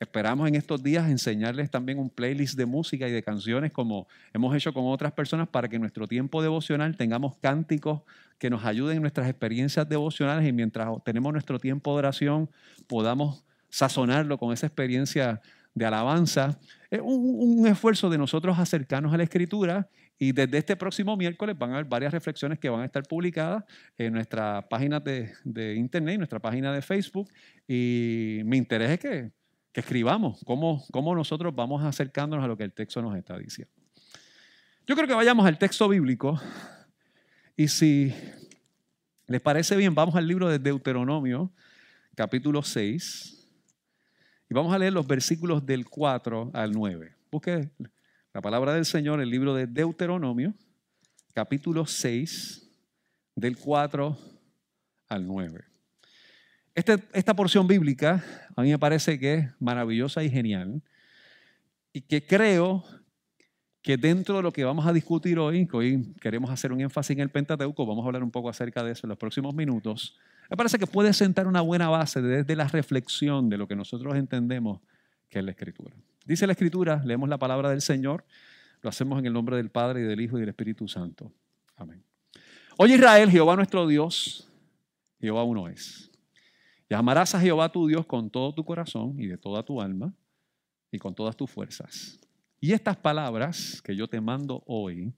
Esperamos 0.00 0.48
en 0.48 0.56
estos 0.56 0.82
días 0.82 1.08
enseñarles 1.08 1.70
también 1.70 2.00
un 2.00 2.10
playlist 2.10 2.56
de 2.56 2.66
música 2.66 3.06
y 3.06 3.12
de 3.12 3.22
canciones 3.22 3.70
como 3.70 4.08
hemos 4.32 4.52
hecho 4.56 4.74
con 4.74 4.86
otras 4.86 5.12
personas 5.12 5.46
para 5.46 5.68
que 5.68 5.76
en 5.76 5.82
nuestro 5.82 6.08
tiempo 6.08 6.42
devocional 6.42 6.96
tengamos 6.96 7.36
cánticos 7.36 8.00
que 8.40 8.50
nos 8.50 8.64
ayuden 8.64 8.96
en 8.96 9.02
nuestras 9.02 9.28
experiencias 9.28 9.88
devocionales 9.88 10.48
y 10.48 10.52
mientras 10.52 10.88
tenemos 11.04 11.32
nuestro 11.32 11.60
tiempo 11.60 11.92
de 11.92 11.98
oración 11.98 12.50
podamos 12.88 13.44
sazonarlo 13.72 14.36
con 14.36 14.52
esa 14.52 14.66
experiencia 14.66 15.40
de 15.74 15.86
alabanza. 15.86 16.60
Es 16.90 17.00
un, 17.02 17.66
esfuerzo 17.66 18.10
de 18.10 18.18
nosotros 18.18 18.58
acercarnos 18.58 19.14
a 19.14 19.16
la 19.16 19.22
escritura 19.22 19.88
y 20.18 20.32
desde 20.32 20.58
este 20.58 20.76
próximo 20.76 21.16
miércoles 21.16 21.56
van 21.58 21.70
a 21.70 21.74
haber 21.74 21.86
varias 21.86 22.12
reflexiones 22.12 22.58
que 22.58 22.68
van 22.68 22.82
a 22.82 22.84
estar 22.84 23.02
publicadas 23.04 23.64
en 23.96 24.12
nuestra 24.12 24.68
página 24.68 25.00
de, 25.00 25.74
internet, 25.74 26.18
nuestra 26.18 26.38
página 26.38 26.70
de 26.70 26.82
Facebook. 26.82 27.30
Y 27.66 28.42
mi 28.44 28.58
interés 28.58 28.90
es 28.90 29.00
que, 29.00 29.30
que 29.72 29.80
escribamos 29.80 30.38
cómo, 30.44 30.84
cómo 30.92 31.14
nosotros 31.14 31.54
vamos 31.54 31.82
acercándonos 31.82 32.44
a 32.44 32.48
lo 32.48 32.58
que 32.58 32.64
el 32.64 32.72
texto 32.74 33.00
nos 33.00 33.16
está 33.16 33.38
diciendo. 33.38 33.72
Yo 34.86 34.94
creo 34.94 35.08
que 35.08 35.14
vayamos 35.14 35.46
al 35.46 35.58
texto 35.58 35.88
bíblico 35.88 36.38
y 37.56 37.68
si 37.68 38.14
les 39.28 39.40
parece 39.40 39.76
bien, 39.76 39.94
vamos 39.94 40.14
al 40.14 40.28
libro 40.28 40.50
de 40.50 40.58
Deuteronomio, 40.58 41.50
capítulo 42.14 42.62
6. 42.62 43.41
Y 44.52 44.54
vamos 44.54 44.74
a 44.74 44.78
leer 44.78 44.92
los 44.92 45.06
versículos 45.06 45.64
del 45.64 45.88
4 45.88 46.50
al 46.52 46.72
9. 46.72 47.14
Busque 47.30 47.70
la 48.34 48.42
palabra 48.42 48.74
del 48.74 48.84
Señor, 48.84 49.22
el 49.22 49.30
libro 49.30 49.54
de 49.54 49.66
Deuteronomio, 49.66 50.52
capítulo 51.32 51.86
6, 51.86 52.70
del 53.34 53.56
4 53.56 54.14
al 55.08 55.26
9. 55.26 55.64
Este, 56.74 56.98
esta 57.14 57.32
porción 57.32 57.66
bíblica 57.66 58.22
a 58.54 58.60
mí 58.60 58.68
me 58.68 58.78
parece 58.78 59.18
que 59.18 59.34
es 59.36 59.48
maravillosa 59.58 60.22
y 60.22 60.28
genial 60.28 60.82
y 61.94 62.02
que 62.02 62.26
creo 62.26 62.84
que 63.80 63.96
dentro 63.96 64.36
de 64.36 64.42
lo 64.42 64.52
que 64.52 64.64
vamos 64.64 64.86
a 64.86 64.92
discutir 64.92 65.38
hoy, 65.38 65.66
que 65.66 65.76
hoy 65.78 66.14
queremos 66.20 66.50
hacer 66.50 66.72
un 66.74 66.82
énfasis 66.82 67.16
en 67.16 67.20
el 67.20 67.30
Pentateuco, 67.30 67.86
vamos 67.86 68.04
a 68.04 68.08
hablar 68.08 68.22
un 68.22 68.30
poco 68.30 68.50
acerca 68.50 68.84
de 68.84 68.92
eso 68.92 69.06
en 69.06 69.08
los 69.08 69.18
próximos 69.18 69.54
minutos, 69.54 70.18
me 70.52 70.56
parece 70.56 70.78
que 70.78 70.86
puede 70.86 71.14
sentar 71.14 71.46
una 71.46 71.62
buena 71.62 71.88
base 71.88 72.20
desde 72.20 72.54
la 72.54 72.68
reflexión 72.68 73.48
de 73.48 73.56
lo 73.56 73.66
que 73.66 73.74
nosotros 73.74 74.14
entendemos 74.16 74.82
que 75.30 75.38
es 75.38 75.44
la 75.46 75.52
Escritura. 75.52 75.96
Dice 76.26 76.46
la 76.46 76.52
Escritura, 76.52 77.00
leemos 77.06 77.26
la 77.30 77.38
palabra 77.38 77.70
del 77.70 77.80
Señor, 77.80 78.26
lo 78.82 78.90
hacemos 78.90 79.18
en 79.18 79.24
el 79.24 79.32
nombre 79.32 79.56
del 79.56 79.70
Padre 79.70 80.02
y 80.02 80.04
del 80.04 80.20
Hijo 80.20 80.36
y 80.36 80.40
del 80.40 80.50
Espíritu 80.50 80.86
Santo. 80.88 81.32
Amén. 81.74 82.04
Oye 82.76 82.96
Israel, 82.96 83.30
Jehová 83.30 83.56
nuestro 83.56 83.86
Dios, 83.86 84.46
Jehová 85.22 85.42
uno 85.42 85.68
es. 85.68 86.10
Y 86.86 86.92
amarás 86.92 87.34
a 87.34 87.40
Jehová 87.40 87.72
tu 87.72 87.86
Dios 87.86 88.04
con 88.04 88.28
todo 88.28 88.52
tu 88.52 88.62
corazón 88.62 89.18
y 89.18 89.28
de 89.28 89.38
toda 89.38 89.62
tu 89.62 89.80
alma 89.80 90.12
y 90.90 90.98
con 90.98 91.14
todas 91.14 91.34
tus 91.34 91.50
fuerzas. 91.50 92.20
Y 92.60 92.74
estas 92.74 92.98
palabras 92.98 93.80
que 93.80 93.96
yo 93.96 94.06
te 94.06 94.20
mando 94.20 94.62
hoy 94.66 95.14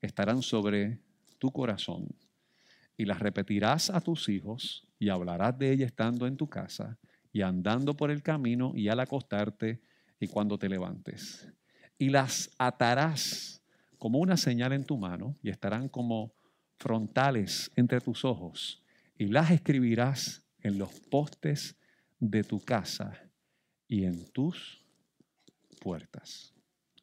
estarán 0.00 0.42
sobre 0.42 1.00
tu 1.40 1.50
corazón 1.50 2.06
y 2.96 3.04
las 3.04 3.18
repetirás 3.18 3.90
a 3.90 4.00
tus 4.00 4.28
hijos 4.28 4.86
y 4.98 5.08
hablarás 5.08 5.58
de 5.58 5.72
ella 5.72 5.86
estando 5.86 6.26
en 6.26 6.36
tu 6.36 6.48
casa 6.48 6.98
y 7.32 7.42
andando 7.42 7.94
por 7.94 8.10
el 8.10 8.22
camino 8.22 8.72
y 8.74 8.88
al 8.88 9.00
acostarte 9.00 9.80
y 10.18 10.28
cuando 10.28 10.58
te 10.58 10.68
levantes. 10.68 11.48
Y 11.98 12.08
las 12.08 12.50
atarás 12.58 13.62
como 13.98 14.18
una 14.18 14.36
señal 14.36 14.72
en 14.72 14.84
tu 14.84 14.96
mano 14.96 15.36
y 15.42 15.50
estarán 15.50 15.88
como 15.88 16.32
frontales 16.78 17.70
entre 17.76 18.00
tus 18.00 18.24
ojos 18.24 18.82
y 19.18 19.26
las 19.26 19.50
escribirás 19.50 20.44
en 20.60 20.78
los 20.78 20.90
postes 21.10 21.76
de 22.18 22.42
tu 22.42 22.60
casa 22.60 23.30
y 23.88 24.04
en 24.04 24.26
tus 24.32 24.82
puertas. 25.80 26.54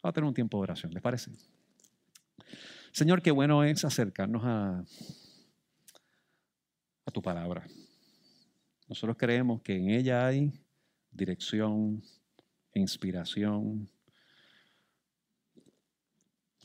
Vamos 0.01 0.11
a 0.11 0.13
tener 0.13 0.27
un 0.27 0.33
tiempo 0.33 0.57
de 0.57 0.63
oración, 0.63 0.91
¿les 0.93 1.01
parece? 1.01 1.31
Señor, 2.91 3.21
qué 3.21 3.31
bueno 3.31 3.63
es 3.63 3.85
acercarnos 3.85 4.43
a, 4.45 4.83
a 7.05 7.11
tu 7.11 7.21
palabra. 7.21 7.67
Nosotros 8.87 9.17
creemos 9.17 9.61
que 9.61 9.75
en 9.75 9.89
ella 9.89 10.25
hay 10.25 10.51
dirección, 11.11 12.01
inspiración, 12.73 13.89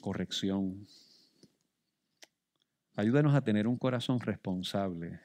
corrección. 0.00 0.86
Ayúdanos 2.94 3.34
a 3.34 3.42
tener 3.42 3.66
un 3.66 3.78
corazón 3.78 4.20
responsable, 4.20 5.20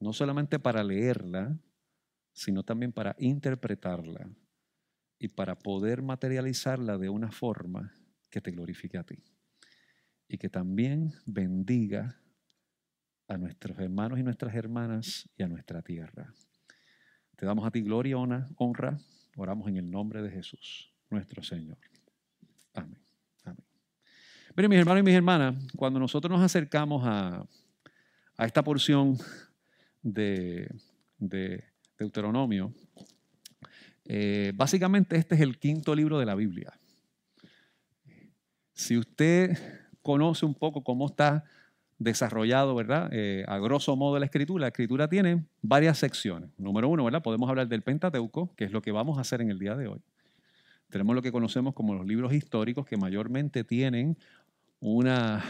no 0.00 0.12
solamente 0.12 0.58
para 0.58 0.84
leerla, 0.84 1.58
sino 2.32 2.62
también 2.62 2.92
para 2.92 3.14
interpretarla 3.18 4.28
y 5.18 5.28
para 5.28 5.58
poder 5.58 6.02
materializarla 6.02 6.98
de 6.98 7.08
una 7.08 7.30
forma 7.30 7.94
que 8.28 8.40
te 8.40 8.50
glorifique 8.50 8.98
a 8.98 9.04
ti 9.04 9.22
y 10.28 10.36
que 10.36 10.48
también 10.48 11.12
bendiga 11.24 12.20
a 13.28 13.36
nuestros 13.36 13.78
hermanos 13.78 14.18
y 14.18 14.22
nuestras 14.22 14.54
hermanas 14.54 15.28
y 15.36 15.42
a 15.42 15.48
nuestra 15.48 15.82
tierra. 15.82 16.32
Te 17.36 17.46
damos 17.46 17.66
a 17.66 17.70
ti 17.70 17.80
gloria, 17.80 18.16
honra, 18.18 18.98
oramos 19.36 19.68
en 19.68 19.76
el 19.76 19.90
nombre 19.90 20.22
de 20.22 20.30
Jesús, 20.30 20.92
nuestro 21.10 21.42
Señor. 21.42 21.78
Amén. 22.74 22.98
Amén. 23.44 23.64
Miren, 24.56 24.70
mis 24.70 24.78
hermanos 24.78 25.00
y 25.00 25.04
mis 25.04 25.14
hermanas, 25.14 25.56
cuando 25.76 25.98
nosotros 25.98 26.30
nos 26.30 26.44
acercamos 26.44 27.02
a, 27.04 27.46
esta 28.38 28.62
porción 28.62 29.16
de, 30.02 30.68
de 31.18 31.64
Deuteronomio, 31.98 32.74
eh, 34.04 34.52
básicamente 34.54 35.16
este 35.16 35.34
es 35.34 35.40
el 35.40 35.58
quinto 35.58 35.94
libro 35.94 36.18
de 36.18 36.26
la 36.26 36.34
Biblia. 36.34 36.78
Si 38.74 38.98
usted 38.98 39.56
conoce 40.02 40.44
un 40.44 40.54
poco 40.54 40.84
cómo 40.84 41.06
está 41.06 41.44
desarrollado, 41.98 42.74
¿verdad? 42.74 43.08
Eh, 43.12 43.44
a 43.46 43.58
grosso 43.58 43.96
modo 43.96 44.18
la 44.18 44.26
escritura. 44.26 44.62
La 44.62 44.68
escritura 44.68 45.08
tiene 45.08 45.44
varias 45.62 45.98
secciones. 45.98 46.50
Número 46.58 46.88
uno, 46.88 47.04
¿verdad? 47.04 47.22
Podemos 47.22 47.48
hablar 47.48 47.68
del 47.68 47.82
Pentateuco, 47.82 48.54
que 48.56 48.64
es 48.64 48.72
lo 48.72 48.82
que 48.82 48.92
vamos 48.92 49.18
a 49.18 49.22
hacer 49.22 49.40
en 49.40 49.50
el 49.50 49.58
día 49.58 49.76
de 49.76 49.88
hoy. 49.88 50.00
Tenemos 50.90 51.14
lo 51.14 51.22
que 51.22 51.32
conocemos 51.32 51.74
como 51.74 51.94
los 51.94 52.06
libros 52.06 52.32
históricos, 52.32 52.86
que 52.86 52.96
mayormente 52.96 53.64
tienen 53.64 54.16
una, 54.80 55.42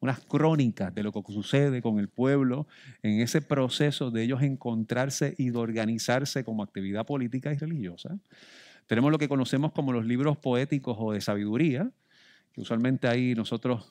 unas 0.00 0.20
crónicas 0.20 0.94
de 0.94 1.02
lo 1.02 1.12
que 1.12 1.22
sucede 1.32 1.80
con 1.80 1.98
el 1.98 2.08
pueblo 2.08 2.66
en 3.02 3.20
ese 3.20 3.40
proceso 3.40 4.10
de 4.10 4.24
ellos 4.24 4.42
encontrarse 4.42 5.34
y 5.38 5.50
de 5.50 5.58
organizarse 5.58 6.44
como 6.44 6.62
actividad 6.62 7.06
política 7.06 7.52
y 7.52 7.56
religiosa. 7.56 8.18
Tenemos 8.86 9.12
lo 9.12 9.18
que 9.18 9.28
conocemos 9.28 9.72
como 9.72 9.92
los 9.92 10.04
libros 10.04 10.36
poéticos 10.36 10.96
o 10.98 11.12
de 11.12 11.20
sabiduría, 11.20 11.90
que 12.52 12.60
usualmente 12.60 13.08
ahí 13.08 13.34
nosotros 13.34 13.88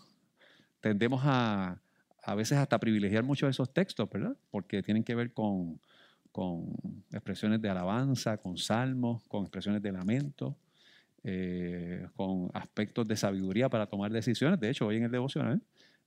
tendemos 0.81 1.21
a, 1.23 1.79
a 2.23 2.35
veces 2.35 2.57
hasta 2.57 2.79
privilegiar 2.79 3.23
mucho 3.23 3.47
esos 3.47 3.73
textos, 3.73 4.09
¿verdad? 4.09 4.35
Porque 4.49 4.83
tienen 4.83 5.03
que 5.03 5.15
ver 5.15 5.33
con, 5.33 5.79
con 6.31 6.73
expresiones 7.11 7.61
de 7.61 7.69
alabanza, 7.69 8.37
con 8.37 8.57
salmos, 8.57 9.23
con 9.27 9.43
expresiones 9.43 9.81
de 9.81 9.91
lamento, 9.91 10.55
eh, 11.23 12.07
con 12.15 12.49
aspectos 12.53 13.07
de 13.07 13.15
sabiduría 13.15 13.69
para 13.69 13.87
tomar 13.87 14.11
decisiones. 14.11 14.59
De 14.59 14.69
hecho, 14.69 14.87
hoy 14.87 14.97
en 14.97 15.03
el 15.03 15.11
devocional, 15.11 15.61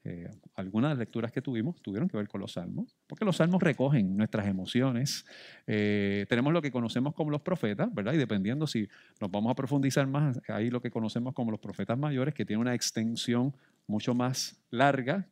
eh, 0.07 0.29
algunas 0.55 0.99
lecturas 0.99 1.33
que 1.33 1.41
tuvimos 1.41 1.81
tuvieron 1.81 2.09
que 2.09 2.17
ver 2.17 2.29
con 2.29 2.41
los 2.41 2.53
salmos, 2.53 2.95
porque 3.07 3.25
los 3.25 3.37
salmos 3.37 3.63
recogen 3.63 4.17
nuestras 4.17 4.47
emociones. 4.47 5.25
Eh, 5.67 6.27
tenemos 6.29 6.53
lo 6.53 6.61
que 6.61 6.71
conocemos 6.71 7.15
como 7.15 7.31
los 7.31 7.41
profetas, 7.41 7.93
¿verdad? 7.93 8.13
Y 8.13 8.19
dependiendo 8.19 8.67
si 8.67 8.87
nos 9.21 9.31
vamos 9.31 9.51
a 9.51 9.55
profundizar 9.55 10.07
más, 10.07 10.41
hay 10.49 10.69
lo 10.69 10.83
que 10.83 10.91
conocemos 10.91 11.33
como 11.33 11.51
los 11.51 11.61
profetas 11.61 11.99
mayores, 11.99 12.35
que 12.35 12.45
tienen 12.45 12.61
una 12.61 12.75
extensión 12.75 13.55
mucho 13.87 14.15
más 14.15 14.61
larga 14.71 15.27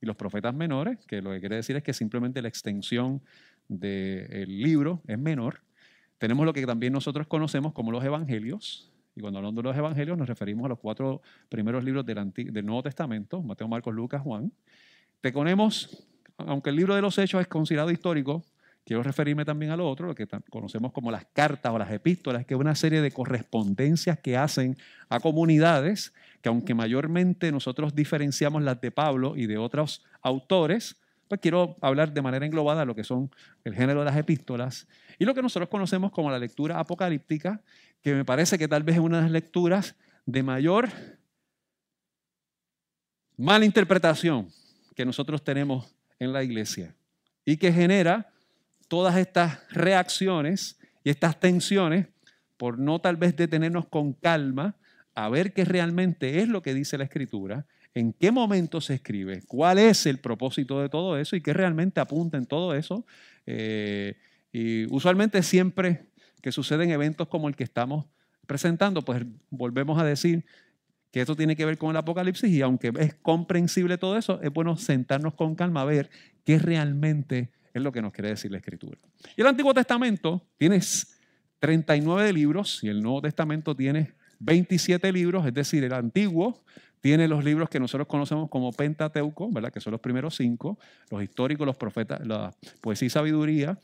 y 0.00 0.06
los 0.06 0.16
profetas 0.16 0.54
menores, 0.54 0.98
que 1.06 1.22
lo 1.22 1.30
que 1.30 1.40
quiere 1.40 1.56
decir 1.56 1.76
es 1.76 1.82
que 1.82 1.92
simplemente 1.92 2.40
la 2.42 2.48
extensión 2.48 3.20
del 3.68 4.62
libro 4.62 5.02
es 5.06 5.18
menor. 5.18 5.60
Tenemos 6.18 6.46
lo 6.46 6.52
que 6.52 6.64
también 6.66 6.92
nosotros 6.92 7.26
conocemos 7.26 7.72
como 7.72 7.92
los 7.92 8.04
evangelios, 8.04 8.90
y 9.14 9.20
cuando 9.20 9.38
hablamos 9.38 9.56
de 9.56 9.62
los 9.62 9.76
evangelios 9.76 10.16
nos 10.16 10.28
referimos 10.28 10.66
a 10.66 10.68
los 10.68 10.78
cuatro 10.78 11.22
primeros 11.48 11.82
libros 11.84 12.06
del, 12.06 12.32
del 12.32 12.64
Nuevo 12.64 12.82
Testamento, 12.82 13.42
Mateo, 13.42 13.66
Marcos, 13.66 13.94
Lucas, 13.94 14.22
Juan. 14.22 14.52
Tenemos, 15.20 16.06
aunque 16.36 16.70
el 16.70 16.76
libro 16.76 16.94
de 16.94 17.02
los 17.02 17.18
Hechos 17.18 17.40
es 17.40 17.48
considerado 17.48 17.90
histórico, 17.90 18.44
quiero 18.88 19.02
referirme 19.02 19.44
también 19.44 19.70
a 19.70 19.76
lo 19.76 19.86
otro, 19.86 20.06
lo 20.06 20.14
que 20.14 20.26
conocemos 20.48 20.92
como 20.92 21.10
las 21.10 21.26
cartas 21.26 21.70
o 21.74 21.78
las 21.78 21.92
epístolas, 21.92 22.46
que 22.46 22.54
es 22.54 22.60
una 22.60 22.74
serie 22.74 23.02
de 23.02 23.10
correspondencias 23.10 24.18
que 24.18 24.34
hacen 24.34 24.78
a 25.10 25.20
comunidades 25.20 26.14
que 26.40 26.48
aunque 26.48 26.72
mayormente 26.72 27.52
nosotros 27.52 27.94
diferenciamos 27.94 28.62
las 28.62 28.80
de 28.80 28.90
Pablo 28.90 29.36
y 29.36 29.44
de 29.44 29.58
otros 29.58 30.06
autores, 30.22 30.96
pues 31.28 31.38
quiero 31.38 31.76
hablar 31.82 32.14
de 32.14 32.22
manera 32.22 32.46
englobada 32.46 32.86
lo 32.86 32.94
que 32.94 33.04
son 33.04 33.30
el 33.62 33.74
género 33.74 33.98
de 33.98 34.06
las 34.06 34.16
epístolas 34.16 34.88
y 35.18 35.26
lo 35.26 35.34
que 35.34 35.42
nosotros 35.42 35.68
conocemos 35.68 36.10
como 36.10 36.30
la 36.30 36.38
lectura 36.38 36.78
apocalíptica, 36.78 37.60
que 38.00 38.14
me 38.14 38.24
parece 38.24 38.56
que 38.56 38.68
tal 38.68 38.84
vez 38.84 38.96
es 38.96 39.02
una 39.02 39.18
de 39.18 39.24
las 39.24 39.32
lecturas 39.32 39.96
de 40.24 40.42
mayor 40.42 40.88
mala 43.36 43.66
interpretación 43.66 44.48
que 44.96 45.04
nosotros 45.04 45.44
tenemos 45.44 45.94
en 46.18 46.32
la 46.32 46.42
iglesia 46.42 46.94
y 47.44 47.58
que 47.58 47.70
genera 47.70 48.32
todas 48.88 49.16
estas 49.16 49.60
reacciones 49.70 50.78
y 51.04 51.10
estas 51.10 51.38
tensiones 51.38 52.06
por 52.56 52.78
no 52.78 53.00
tal 53.00 53.16
vez 53.16 53.36
detenernos 53.36 53.86
con 53.86 54.12
calma 54.14 54.76
a 55.14 55.28
ver 55.28 55.52
qué 55.52 55.64
realmente 55.64 56.40
es 56.40 56.48
lo 56.48 56.62
que 56.62 56.74
dice 56.74 56.98
la 56.98 57.04
escritura, 57.04 57.66
en 57.94 58.12
qué 58.12 58.30
momento 58.30 58.80
se 58.80 58.94
escribe, 58.94 59.42
cuál 59.46 59.78
es 59.78 60.06
el 60.06 60.18
propósito 60.18 60.80
de 60.80 60.88
todo 60.88 61.18
eso 61.18 61.36
y 61.36 61.40
qué 61.40 61.52
realmente 61.52 62.00
apunta 62.00 62.36
en 62.36 62.46
todo 62.46 62.74
eso. 62.74 63.04
Eh, 63.46 64.14
y 64.52 64.86
usualmente 64.94 65.42
siempre 65.42 66.06
que 66.40 66.52
suceden 66.52 66.90
eventos 66.90 67.28
como 67.28 67.48
el 67.48 67.56
que 67.56 67.64
estamos 67.64 68.06
presentando, 68.46 69.02
pues 69.02 69.24
volvemos 69.50 70.00
a 70.00 70.04
decir 70.04 70.44
que 71.10 71.20
esto 71.20 71.34
tiene 71.34 71.56
que 71.56 71.64
ver 71.64 71.78
con 71.78 71.90
el 71.90 71.96
Apocalipsis 71.96 72.50
y 72.50 72.62
aunque 72.62 72.92
es 72.98 73.14
comprensible 73.14 73.98
todo 73.98 74.16
eso, 74.16 74.40
es 74.42 74.52
bueno 74.52 74.76
sentarnos 74.76 75.34
con 75.34 75.54
calma 75.54 75.82
a 75.82 75.84
ver 75.84 76.10
qué 76.44 76.58
realmente 76.58 77.50
es 77.72 77.82
lo 77.82 77.92
que 77.92 78.02
nos 78.02 78.12
quiere 78.12 78.30
decir 78.30 78.50
la 78.50 78.58
Escritura. 78.58 78.98
Y 79.36 79.40
el 79.40 79.46
Antiguo 79.46 79.74
Testamento 79.74 80.46
tiene 80.56 80.80
39 81.58 82.32
libros 82.32 82.82
y 82.82 82.88
el 82.88 83.02
Nuevo 83.02 83.22
Testamento 83.22 83.74
tiene 83.74 84.14
27 84.40 85.12
libros, 85.12 85.46
es 85.46 85.54
decir, 85.54 85.84
el 85.84 85.92
antiguo 85.92 86.62
tiene 87.00 87.28
los 87.28 87.44
libros 87.44 87.68
que 87.68 87.80
nosotros 87.80 88.08
conocemos 88.08 88.48
como 88.48 88.72
Pentateuco, 88.72 89.50
¿verdad? 89.50 89.72
que 89.72 89.80
son 89.80 89.92
los 89.92 90.00
primeros 90.00 90.36
cinco, 90.36 90.78
los 91.10 91.22
históricos, 91.22 91.66
los 91.66 91.76
profetas, 91.76 92.26
la 92.26 92.52
poesía 92.80 93.06
y 93.06 93.10
sabiduría, 93.10 93.78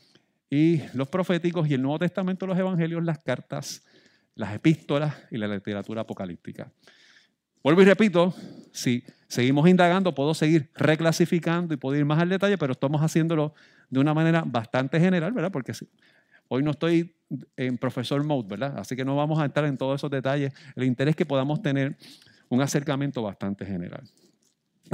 y 0.49 0.81
los 0.93 1.07
proféticos, 1.07 1.69
y 1.69 1.73
el 1.73 1.81
Nuevo 1.81 1.99
Testamento, 1.99 2.45
los 2.45 2.57
evangelios, 2.57 3.03
las 3.03 3.19
cartas, 3.19 3.83
las 4.35 4.53
epístolas 4.53 5.15
y 5.31 5.37
la 5.37 5.47
literatura 5.47 6.01
apocalíptica. 6.01 6.71
Vuelvo 7.63 7.81
y 7.81 7.85
repito, 7.85 8.33
si 8.71 9.03
seguimos 9.27 9.67
indagando, 9.67 10.13
puedo 10.13 10.33
seguir 10.33 10.69
reclasificando 10.75 11.73
y 11.73 11.77
puedo 11.77 11.97
ir 11.97 12.05
más 12.05 12.19
al 12.19 12.29
detalle, 12.29 12.57
pero 12.57 12.73
estamos 12.73 13.01
haciéndolo 13.01 13.55
de 13.95 14.01
una 14.01 14.13
manera 14.13 14.43
bastante 14.45 14.99
general, 14.99 15.31
¿verdad? 15.31 15.53
Porque 15.53 15.71
hoy 16.49 16.61
no 16.61 16.71
estoy 16.71 17.15
en 17.55 17.77
profesor 17.77 18.21
mode, 18.25 18.49
¿verdad? 18.49 18.77
Así 18.77 18.93
que 18.93 19.05
no 19.05 19.15
vamos 19.15 19.39
a 19.39 19.45
entrar 19.45 19.65
en 19.67 19.77
todos 19.77 20.01
esos 20.01 20.11
detalles. 20.11 20.53
El 20.75 20.83
interés 20.83 21.13
es 21.13 21.15
que 21.15 21.25
podamos 21.25 21.61
tener 21.61 21.95
un 22.49 22.61
acercamiento 22.61 23.21
bastante 23.21 23.65
general. 23.65 24.03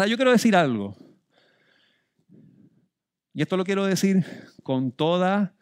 yo 0.08 0.16
quiero 0.16 0.32
decir 0.32 0.56
algo. 0.56 0.96
Y 3.34 3.42
esto 3.42 3.58
lo 3.58 3.64
quiero 3.64 3.86
decir 3.86 4.24
con 4.62 4.92
toda 4.92 5.56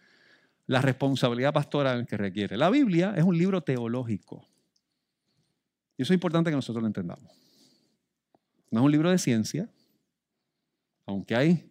la 0.67 0.81
responsabilidad 0.81 1.53
pastoral 1.53 2.05
que 2.05 2.17
requiere. 2.17 2.57
La 2.57 2.69
Biblia 2.69 3.13
es 3.15 3.23
un 3.23 3.37
libro 3.37 3.61
teológico. 3.61 4.45
Y 5.95 6.01
eso 6.01 6.11
es 6.11 6.17
importante 6.17 6.49
que 6.49 6.57
nosotros 6.57 6.81
lo 6.81 6.87
entendamos. 6.87 7.23
No 8.69 8.81
es 8.81 8.85
un 8.85 8.91
libro 8.91 9.09
de 9.09 9.17
ciencia, 9.17 9.69
aunque 11.05 11.37
hay 11.37 11.68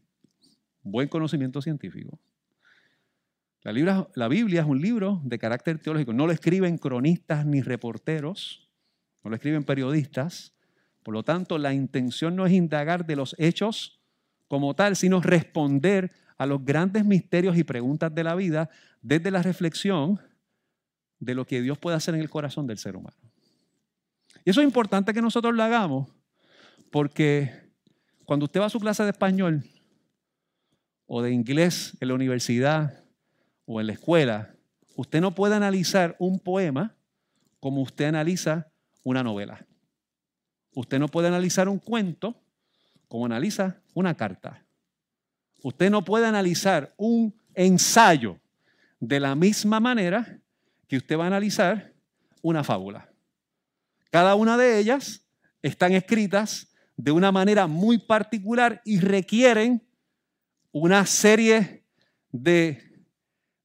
buen 0.91 1.09
conocimiento 1.09 1.63
científico. 1.63 2.19
La, 3.63 4.29
Biblia 4.29 4.61
es 4.61 4.67
un 4.67 4.81
libro 4.81 5.21
de 5.25 5.39
carácter 5.39 5.79
teológico. 5.79 6.13
No 6.13 6.27
lo 6.27 6.33
escriben 6.33 6.79
cronistas 6.79 7.45
ni 7.45 7.61
reporteros, 7.61 8.69
no 9.23 9.31
lo 9.31 9.37
escriben 9.37 9.65
periodistas. 9.65 10.55
Por 11.03 11.13
lo 11.13 11.23
tanto, 11.23 11.59
la 11.59 11.75
intención 11.75 12.37
no 12.37 12.47
es 12.47 12.53
indagar 12.53 13.05
de 13.05 13.17
los 13.17 13.35
hechos 13.39 14.01
como 14.47 14.75
tal, 14.75 14.97
sino 14.97 15.21
responder 15.21 16.13
a 16.39 16.47
los 16.47 16.65
grandes 16.65 17.05
misterios 17.05 17.59
y 17.59 17.65
preguntas 17.65 18.15
de 18.15 18.25
la 18.25 18.35
vida 18.35 18.71
desde 19.03 19.31
la 19.31 19.43
reflexión 19.43 20.21
de 21.19 21.35
lo 21.35 21.45
que 21.47 21.61
Dios 21.61 21.79
puede 21.79 21.97
hacer 21.97 22.15
en 22.15 22.21
el 22.21 22.31
corazón 22.31 22.67
del 22.67 22.79
ser 22.79 22.97
humano. 22.97 23.17
Y 24.45 24.51
eso 24.51 24.61
es 24.61 24.67
importante 24.67 25.13
que 25.13 25.21
nosotros 25.21 25.55
lo 25.55 25.63
hagamos 25.63 26.09
porque 26.91 27.51
cuando 28.25 28.45
usted 28.45 28.61
va 28.61 28.67
a 28.67 28.71
su 28.71 28.81
clase 28.81 29.03
de 29.03 29.11
español 29.11 29.65
o 31.09 31.23
de 31.23 31.33
inglés 31.33 31.97
en 32.01 32.09
la 32.09 32.15
universidad 32.15 33.03
o 33.65 33.81
en 33.81 33.89
la 33.89 33.95
escuela, 33.95 34.55
usted 34.95 35.21
no 35.21 35.35
puede 35.35 35.57
analizar 35.57 36.15
un 36.21 36.39
poema 36.39 36.95
como 37.59 37.83
usted 37.83 38.05
analiza 38.05 38.71
una 39.03 39.25
novela. 39.25 39.67
Usted 40.75 40.99
no 40.99 41.09
puede 41.09 41.29
analizar 41.29 41.69
un 41.69 41.79
cuento 41.79 42.41
como 43.09 43.27
analiza 43.27 43.81
una 43.95 44.15
carta. 44.15 44.65
Usted 45.63 45.91
no 45.91 46.05
puede 46.05 46.27
analizar 46.27 46.95
un 46.99 47.35
ensayo 47.55 48.39
de 49.01 49.19
la 49.19 49.35
misma 49.35 49.81
manera 49.81 50.39
que 50.87 50.99
usted 50.99 51.19
va 51.19 51.25
a 51.25 51.29
analizar 51.29 51.95
una 52.43 52.63
fábula. 52.63 53.09
Cada 54.11 54.35
una 54.35 54.57
de 54.57 54.79
ellas 54.79 55.25
están 55.63 55.93
escritas 55.93 56.69
de 56.97 57.13
una 57.13 57.33
manera 57.33 57.67
muy 57.67 57.99
particular 57.99 58.83
y 58.85 59.01
requieren 59.01 59.88
una 60.73 61.07
serie 61.07 61.85
de 62.31 62.83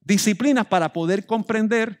disciplinas 0.00 0.66
para 0.66 0.92
poder 0.92 1.26
comprender 1.26 2.00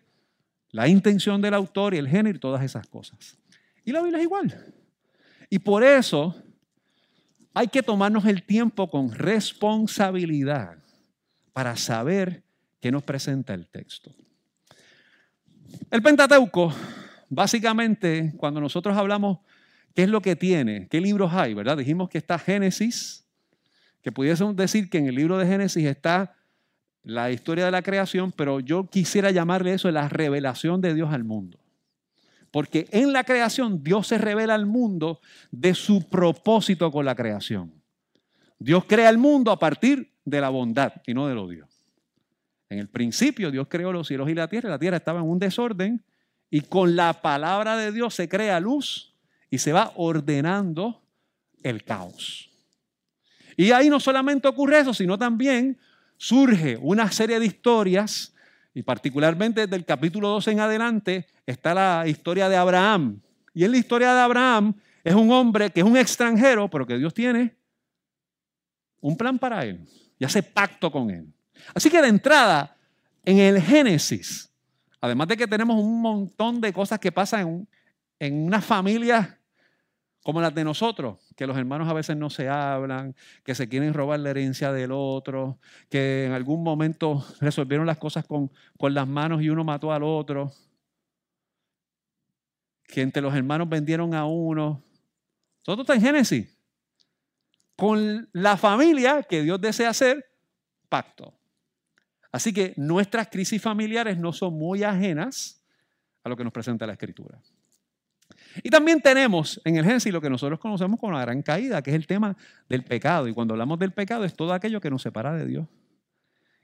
la 0.70 0.88
intención 0.88 1.40
del 1.40 1.54
autor 1.54 1.94
y 1.94 1.98
el 1.98 2.08
género 2.08 2.36
y 2.36 2.40
todas 2.40 2.62
esas 2.64 2.86
cosas. 2.86 3.38
Y 3.84 3.92
la 3.92 4.02
Biblia 4.02 4.18
es 4.18 4.24
igual. 4.24 4.74
Y 5.50 5.58
por 5.60 5.84
eso 5.84 6.34
hay 7.52 7.68
que 7.68 7.82
tomarnos 7.82 8.24
el 8.24 8.42
tiempo 8.42 8.90
con 8.90 9.12
responsabilidad 9.12 10.78
para 11.52 11.76
saber 11.76 12.42
qué 12.80 12.90
nos 12.90 13.04
presenta 13.04 13.54
el 13.54 13.68
texto. 13.68 14.12
El 15.90 16.02
Pentateuco, 16.02 16.74
básicamente, 17.28 18.32
cuando 18.36 18.60
nosotros 18.60 18.96
hablamos 18.96 19.38
qué 19.94 20.02
es 20.02 20.08
lo 20.08 20.20
que 20.20 20.34
tiene, 20.34 20.88
qué 20.88 21.00
libros 21.00 21.32
hay, 21.32 21.54
¿verdad? 21.54 21.76
Dijimos 21.76 22.08
que 22.08 22.18
está 22.18 22.38
Génesis, 22.38 23.23
que 24.04 24.12
pudiésemos 24.12 24.54
decir 24.54 24.90
que 24.90 24.98
en 24.98 25.06
el 25.06 25.14
libro 25.14 25.38
de 25.38 25.46
Génesis 25.46 25.86
está 25.86 26.36
la 27.04 27.30
historia 27.30 27.64
de 27.64 27.70
la 27.70 27.80
creación, 27.80 28.32
pero 28.32 28.60
yo 28.60 28.86
quisiera 28.90 29.30
llamarle 29.30 29.72
eso 29.72 29.90
la 29.90 30.10
revelación 30.10 30.82
de 30.82 30.92
Dios 30.92 31.10
al 31.10 31.24
mundo. 31.24 31.58
Porque 32.50 32.86
en 32.90 33.14
la 33.14 33.24
creación 33.24 33.82
Dios 33.82 34.06
se 34.06 34.18
revela 34.18 34.54
al 34.54 34.66
mundo 34.66 35.20
de 35.50 35.74
su 35.74 36.06
propósito 36.06 36.92
con 36.92 37.06
la 37.06 37.14
creación. 37.14 37.72
Dios 38.58 38.84
crea 38.84 39.08
el 39.08 39.16
mundo 39.16 39.50
a 39.50 39.58
partir 39.58 40.12
de 40.22 40.38
la 40.38 40.50
bondad 40.50 40.92
y 41.06 41.14
no 41.14 41.26
del 41.26 41.38
odio. 41.38 41.66
En 42.68 42.80
el 42.80 42.90
principio 42.90 43.50
Dios 43.50 43.68
creó 43.70 43.90
los 43.90 44.06
cielos 44.06 44.28
y 44.28 44.34
la 44.34 44.48
tierra, 44.48 44.68
la 44.68 44.78
tierra 44.78 44.98
estaba 44.98 45.20
en 45.20 45.26
un 45.26 45.38
desorden 45.38 46.04
y 46.50 46.60
con 46.60 46.94
la 46.94 47.22
palabra 47.22 47.78
de 47.78 47.90
Dios 47.90 48.14
se 48.14 48.28
crea 48.28 48.60
luz 48.60 49.16
y 49.48 49.56
se 49.56 49.72
va 49.72 49.92
ordenando 49.96 51.02
el 51.62 51.84
caos. 51.84 52.53
Y 53.56 53.70
ahí 53.70 53.88
no 53.88 54.00
solamente 54.00 54.48
ocurre 54.48 54.80
eso, 54.80 54.94
sino 54.94 55.18
también 55.18 55.78
surge 56.16 56.78
una 56.80 57.10
serie 57.10 57.38
de 57.38 57.46
historias 57.46 58.34
y 58.74 58.82
particularmente 58.82 59.62
desde 59.62 59.76
el 59.76 59.84
capítulo 59.84 60.28
12 60.28 60.52
en 60.52 60.60
adelante 60.60 61.26
está 61.46 61.74
la 61.74 62.08
historia 62.08 62.48
de 62.48 62.56
Abraham. 62.56 63.20
Y 63.52 63.64
en 63.64 63.70
la 63.70 63.76
historia 63.76 64.12
de 64.12 64.20
Abraham 64.20 64.74
es 65.04 65.14
un 65.14 65.30
hombre 65.30 65.70
que 65.70 65.80
es 65.80 65.86
un 65.86 65.96
extranjero, 65.96 66.68
pero 66.68 66.86
que 66.86 66.98
Dios 66.98 67.14
tiene 67.14 67.54
un 69.00 69.16
plan 69.16 69.38
para 69.38 69.64
él 69.64 69.86
y 70.18 70.24
hace 70.24 70.42
pacto 70.42 70.90
con 70.90 71.10
él. 71.10 71.32
Así 71.74 71.88
que 71.90 72.02
de 72.02 72.08
entrada, 72.08 72.76
en 73.24 73.38
el 73.38 73.60
Génesis, 73.60 74.50
además 75.00 75.28
de 75.28 75.36
que 75.36 75.46
tenemos 75.46 75.76
un 75.76 76.00
montón 76.00 76.60
de 76.60 76.72
cosas 76.72 76.98
que 76.98 77.12
pasan 77.12 77.40
en, 77.40 77.68
en 78.18 78.46
una 78.46 78.60
familia 78.60 79.38
como 80.24 80.40
las 80.40 80.54
de 80.54 80.64
nosotros, 80.64 81.18
que 81.36 81.46
los 81.46 81.56
hermanos 81.56 81.86
a 81.86 81.92
veces 81.92 82.16
no 82.16 82.30
se 82.30 82.48
hablan, 82.48 83.14
que 83.44 83.54
se 83.54 83.68
quieren 83.68 83.92
robar 83.92 84.18
la 84.20 84.30
herencia 84.30 84.72
del 84.72 84.90
otro, 84.90 85.58
que 85.90 86.24
en 86.24 86.32
algún 86.32 86.64
momento 86.64 87.22
resolvieron 87.40 87.86
las 87.86 87.98
cosas 87.98 88.26
con, 88.26 88.50
con 88.78 88.94
las 88.94 89.06
manos 89.06 89.42
y 89.42 89.50
uno 89.50 89.64
mató 89.64 89.92
al 89.92 90.02
otro, 90.02 90.50
que 92.88 93.02
entre 93.02 93.20
los 93.20 93.34
hermanos 93.34 93.68
vendieron 93.68 94.14
a 94.14 94.24
uno. 94.24 94.82
Todo 95.62 95.82
está 95.82 95.94
en 95.94 96.00
Génesis. 96.00 96.58
Con 97.76 98.26
la 98.32 98.56
familia 98.56 99.24
que 99.24 99.42
Dios 99.42 99.60
desea 99.60 99.90
hacer, 99.90 100.24
pacto. 100.88 101.34
Así 102.32 102.54
que 102.54 102.72
nuestras 102.78 103.28
crisis 103.28 103.60
familiares 103.60 104.16
no 104.16 104.32
son 104.32 104.54
muy 104.54 104.84
ajenas 104.84 105.62
a 106.22 106.30
lo 106.30 106.36
que 106.36 106.44
nos 106.44 106.52
presenta 106.52 106.86
la 106.86 106.94
Escritura. 106.94 107.38
Y 108.62 108.70
también 108.70 109.00
tenemos 109.00 109.60
en 109.64 109.76
el 109.76 109.84
Génesis 109.84 110.12
lo 110.12 110.20
que 110.20 110.30
nosotros 110.30 110.60
conocemos 110.60 111.00
como 111.00 111.12
la 111.12 111.20
gran 111.20 111.42
caída, 111.42 111.82
que 111.82 111.90
es 111.90 111.96
el 111.96 112.06
tema 112.06 112.36
del 112.68 112.84
pecado. 112.84 113.26
Y 113.26 113.34
cuando 113.34 113.54
hablamos 113.54 113.78
del 113.78 113.92
pecado 113.92 114.24
es 114.24 114.34
todo 114.34 114.52
aquello 114.52 114.80
que 114.80 114.90
nos 114.90 115.02
separa 115.02 115.34
de 115.34 115.46
Dios. 115.46 115.66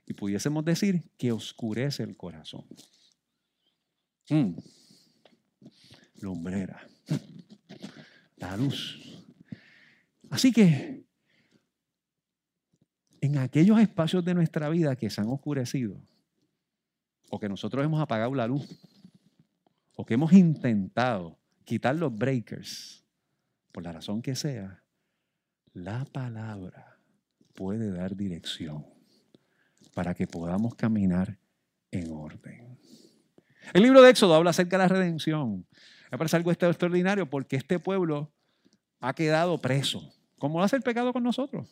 Y 0.05 0.13
pudiésemos 0.13 0.63
decir 0.63 1.03
que 1.17 1.31
oscurece 1.31 2.03
el 2.03 2.15
corazón. 2.15 2.65
Mm. 4.29 4.53
Lumbrera. 6.21 6.87
La 8.37 8.55
luz. 8.55 8.99
Así 10.29 10.51
que 10.51 11.03
en 13.19 13.37
aquellos 13.37 13.79
espacios 13.79 14.23
de 14.25 14.33
nuestra 14.33 14.69
vida 14.69 14.95
que 14.95 15.09
se 15.09 15.21
han 15.21 15.27
oscurecido, 15.27 16.01
o 17.29 17.39
que 17.39 17.47
nosotros 17.47 17.83
hemos 17.83 18.01
apagado 18.01 18.33
la 18.33 18.47
luz, 18.47 18.67
o 19.95 20.05
que 20.05 20.15
hemos 20.15 20.33
intentado 20.33 21.40
quitar 21.65 21.95
los 21.95 22.13
breakers, 22.13 23.05
por 23.71 23.83
la 23.83 23.91
razón 23.91 24.21
que 24.21 24.35
sea, 24.35 24.83
la 25.73 26.05
palabra 26.05 26.99
puede 27.53 27.91
dar 27.91 28.15
dirección 28.15 28.85
para 29.93 30.13
que 30.13 30.27
podamos 30.27 30.75
caminar 30.75 31.37
en 31.91 32.11
orden. 32.11 32.77
El 33.73 33.83
libro 33.83 34.01
de 34.01 34.09
Éxodo 34.09 34.33
habla 34.35 34.49
acerca 34.49 34.77
de 34.77 34.83
la 34.83 34.87
redención. 34.87 35.65
Me 36.11 36.17
parece 36.17 36.35
algo 36.35 36.51
extraordinario 36.51 37.29
porque 37.29 37.55
este 37.55 37.79
pueblo 37.79 38.33
ha 38.99 39.13
quedado 39.13 39.59
preso. 39.59 40.13
¿Cómo 40.37 40.59
lo 40.59 40.65
hace 40.65 40.75
el 40.75 40.81
pecado 40.81 41.13
con 41.13 41.23
nosotros? 41.23 41.69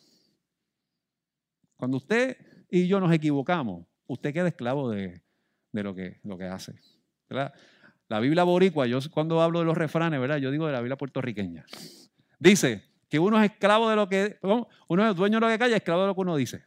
Cuando 1.76 1.96
usted 1.96 2.36
y 2.70 2.86
yo 2.86 3.00
nos 3.00 3.12
equivocamos, 3.12 3.86
usted 4.06 4.32
queda 4.32 4.48
esclavo 4.48 4.90
de, 4.90 5.22
lo, 5.72 5.94
que, 5.94 6.20
lo 6.22 6.38
que 6.38 6.44
hace. 6.44 6.74
¿verdad? 7.28 7.52
La 8.10 8.18
Biblia 8.18 8.42
boricua, 8.42 8.88
yo 8.88 8.98
cuando 9.12 9.40
hablo 9.40 9.60
de 9.60 9.64
los 9.64 9.78
refranes, 9.78 10.20
¿verdad? 10.20 10.38
Yo 10.38 10.50
digo 10.50 10.66
de 10.66 10.72
la 10.72 10.80
Biblia 10.80 10.96
puertorriqueña. 10.96 11.64
Dice 12.40 12.82
que 13.08 13.20
uno 13.20 13.40
es 13.40 13.52
esclavo 13.52 13.88
de 13.88 13.94
lo 13.94 14.08
que, 14.08 14.36
uno 14.88 15.08
es 15.08 15.14
dueño 15.14 15.36
de 15.36 15.40
lo 15.42 15.46
que 15.46 15.56
calla, 15.60 15.76
esclavo 15.76 16.00
de 16.00 16.06
lo 16.08 16.14
que 16.16 16.20
uno 16.20 16.34
dice. 16.34 16.64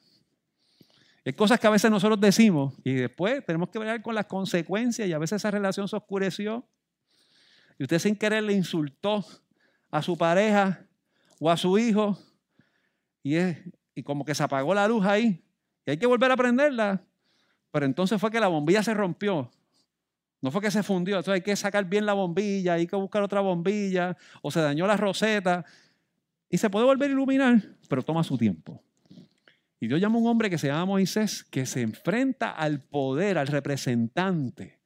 Hay 1.26 1.34
cosas 1.34 1.60
que 1.60 1.68
a 1.68 1.70
veces 1.70 1.92
nosotros 1.92 2.22
decimos 2.22 2.74
y 2.86 2.94
después 2.94 3.46
tenemos 3.46 3.68
que 3.68 3.78
ver 3.78 4.02
con 4.02 4.16
las 4.16 4.26
consecuencias 4.26 5.06
y 5.06 5.12
a 5.12 5.18
veces 5.18 5.42
esa 5.42 5.52
relación 5.52 5.86
se 5.90 5.98
oscureció 5.98 6.66
y 7.78 7.84
usted 7.84 8.00
sin 8.00 8.16
querer 8.16 8.44
le 8.44 8.54
insultó 8.54 9.26
a 9.92 10.02
su 10.02 10.18
pareja 10.18 10.88
o 11.42 11.52
a 11.52 11.58
su 11.58 11.78
hijo 11.78 12.18
y, 13.22 13.36
es, 13.36 13.58
y 13.94 14.04
como 14.04 14.24
que 14.24 14.34
se 14.34 14.44
apagó 14.44 14.74
la 14.74 14.88
luz 14.88 15.06
ahí 15.06 15.44
y 15.86 15.92
hay 15.92 15.98
que 15.98 16.06
volver 16.06 16.32
a 16.32 16.38
prenderla. 16.38 17.04
Pero 17.70 17.86
entonces 17.86 18.22
fue 18.22 18.32
que 18.32 18.40
la 18.40 18.48
bombilla 18.48 18.82
se 18.82 18.94
rompió 18.94 19.52
no 20.44 20.52
fue 20.52 20.62
que 20.62 20.70
se 20.70 20.84
fundió, 20.84 21.16
entonces 21.16 21.36
hay 21.36 21.42
que 21.42 21.56
sacar 21.56 21.86
bien 21.86 22.06
la 22.06 22.12
bombilla, 22.12 22.74
hay 22.74 22.86
que 22.86 22.98
buscar 22.98 23.24
otra 23.24 23.40
bombilla, 23.40 24.18
o 24.42 24.52
se 24.52 24.60
dañó 24.60 24.86
la 24.86 24.98
roseta, 24.98 25.64
y 26.50 26.58
se 26.58 26.70
puede 26.70 26.86
volver 26.86 27.10
a 27.10 27.14
iluminar, 27.14 27.64
pero 27.88 28.04
toma 28.04 28.26
su 28.26 28.38
tiempo. 28.38 28.84
Y 29.80 29.88
Dios 29.88 30.02
llama 30.02 30.18
a 30.18 30.22
un 30.22 30.28
hombre 30.28 30.50
que 30.50 30.58
se 30.58 30.68
llama 30.68 30.84
Moisés, 30.84 31.46
que 31.46 31.66
se 31.66 31.80
enfrenta 31.80 32.52
al 32.52 32.82
poder, 32.82 33.38
al 33.38 33.48
representante 33.48 34.82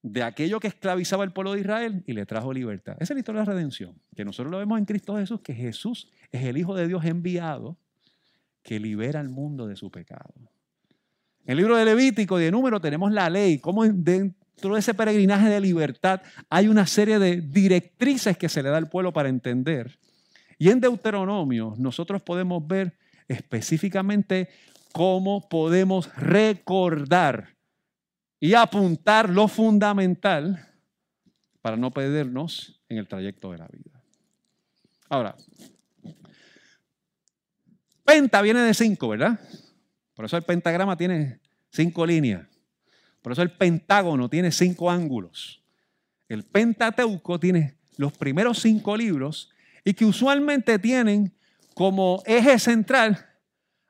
de 0.00 0.22
aquello 0.22 0.60
que 0.60 0.68
esclavizaba 0.68 1.24
el 1.24 1.32
pueblo 1.32 1.54
de 1.54 1.60
Israel 1.62 2.04
y 2.06 2.12
le 2.12 2.24
trajo 2.24 2.52
libertad. 2.52 2.96
Esa 3.00 3.14
es 3.14 3.16
la 3.16 3.18
historia 3.18 3.40
de 3.40 3.48
la 3.48 3.52
redención, 3.52 4.00
que 4.14 4.24
nosotros 4.24 4.52
lo 4.52 4.58
vemos 4.58 4.78
en 4.78 4.84
Cristo 4.84 5.16
Jesús, 5.16 5.40
que 5.40 5.54
Jesús 5.54 6.12
es 6.30 6.44
el 6.44 6.56
Hijo 6.56 6.76
de 6.76 6.86
Dios 6.86 7.04
enviado 7.04 7.76
que 8.62 8.78
libera 8.78 9.18
al 9.18 9.28
mundo 9.28 9.66
de 9.66 9.74
su 9.74 9.90
pecado. 9.90 10.32
En 11.46 11.52
el 11.52 11.58
libro 11.58 11.76
de 11.76 11.84
Levítico 11.84 12.40
y 12.40 12.44
de 12.44 12.50
Número 12.50 12.80
tenemos 12.80 13.12
la 13.12 13.30
ley, 13.30 13.60
cómo 13.60 13.84
dentro 13.84 14.74
de 14.74 14.80
ese 14.80 14.94
peregrinaje 14.94 15.48
de 15.48 15.60
libertad 15.60 16.20
hay 16.50 16.66
una 16.66 16.88
serie 16.88 17.20
de 17.20 17.40
directrices 17.40 18.36
que 18.36 18.48
se 18.48 18.64
le 18.64 18.68
da 18.68 18.78
al 18.78 18.88
pueblo 18.88 19.12
para 19.12 19.28
entender. 19.28 19.96
Y 20.58 20.70
en 20.70 20.80
Deuteronomio 20.80 21.74
nosotros 21.78 22.20
podemos 22.20 22.66
ver 22.66 22.98
específicamente 23.28 24.48
cómo 24.90 25.48
podemos 25.48 26.12
recordar 26.16 27.54
y 28.40 28.54
apuntar 28.54 29.30
lo 29.30 29.46
fundamental 29.46 30.68
para 31.62 31.76
no 31.76 31.92
perdernos 31.92 32.82
en 32.88 32.98
el 32.98 33.06
trayecto 33.06 33.52
de 33.52 33.58
la 33.58 33.68
vida. 33.68 34.02
Ahora, 35.08 35.36
penta 38.04 38.42
viene 38.42 38.62
de 38.62 38.74
cinco, 38.74 39.10
¿verdad? 39.10 39.38
Por 40.16 40.24
eso 40.24 40.36
el 40.36 40.42
pentagrama 40.42 40.96
tiene 40.96 41.38
cinco 41.70 42.04
líneas. 42.04 42.48
Por 43.26 43.32
eso 43.32 43.42
el 43.42 43.50
Pentágono 43.50 44.30
tiene 44.30 44.52
cinco 44.52 44.88
ángulos. 44.88 45.60
El 46.28 46.44
Pentateuco 46.44 47.40
tiene 47.40 47.74
los 47.96 48.12
primeros 48.12 48.60
cinco 48.60 48.96
libros 48.96 49.50
y 49.84 49.94
que 49.94 50.04
usualmente 50.04 50.78
tienen 50.78 51.34
como 51.74 52.22
eje 52.24 52.56
central 52.60 53.26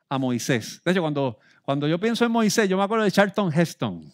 a 0.09 0.17
Moisés. 0.17 0.81
De 0.83 0.91
hecho, 0.91 1.01
cuando, 1.01 1.37
cuando 1.61 1.87
yo 1.87 1.99
pienso 1.99 2.25
en 2.25 2.31
Moisés, 2.31 2.67
yo 2.67 2.77
me 2.77 2.83
acuerdo 2.83 3.03
de 3.03 3.11
Charlton 3.11 3.53
Heston. 3.53 4.11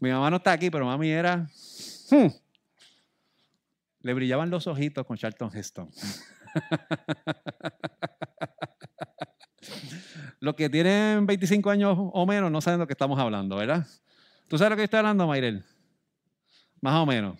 Mi 0.00 0.10
mamá 0.10 0.30
no 0.30 0.38
está 0.38 0.52
aquí, 0.52 0.70
pero 0.70 0.86
mami 0.86 1.10
era... 1.10 1.46
Hmm, 2.10 2.28
le 4.00 4.14
brillaban 4.14 4.48
los 4.48 4.66
ojitos 4.66 5.06
con 5.06 5.18
Charlton 5.18 5.54
Heston. 5.54 5.90
Los 10.42 10.56
que 10.56 10.68
tienen 10.68 11.24
25 11.24 11.70
años 11.70 11.96
o 11.96 12.26
menos 12.26 12.50
no 12.50 12.60
saben 12.60 12.80
de 12.80 12.82
lo 12.82 12.88
que 12.88 12.94
estamos 12.94 13.16
hablando, 13.16 13.54
¿verdad? 13.54 13.86
¿Tú 14.48 14.58
sabes 14.58 14.70
lo 14.70 14.76
que 14.76 14.82
estoy 14.82 14.98
hablando, 14.98 15.28
Mayrel? 15.28 15.64
Más 16.80 16.96
o 16.96 17.06
menos. 17.06 17.38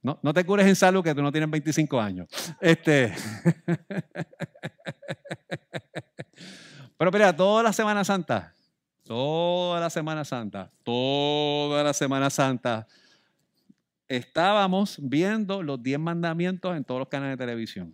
No, 0.00 0.20
no 0.22 0.32
te 0.32 0.44
cures 0.44 0.68
en 0.68 0.76
salud 0.76 1.02
que 1.02 1.16
tú 1.16 1.20
no 1.20 1.32
tienes 1.32 1.50
25 1.50 2.00
años. 2.00 2.28
Este. 2.60 3.12
Pero 6.96 7.10
mira, 7.10 7.34
toda 7.34 7.64
la 7.64 7.72
Semana 7.72 8.04
Santa, 8.04 8.54
toda 9.02 9.80
la 9.80 9.90
Semana 9.90 10.24
Santa, 10.24 10.70
toda 10.84 11.82
la 11.82 11.92
Semana 11.92 12.30
Santa, 12.30 12.86
estábamos 14.06 14.96
viendo 15.02 15.60
los 15.60 15.82
10 15.82 15.98
mandamientos 15.98 16.76
en 16.76 16.84
todos 16.84 17.00
los 17.00 17.08
canales 17.08 17.36
de 17.36 17.44
televisión. 17.44 17.92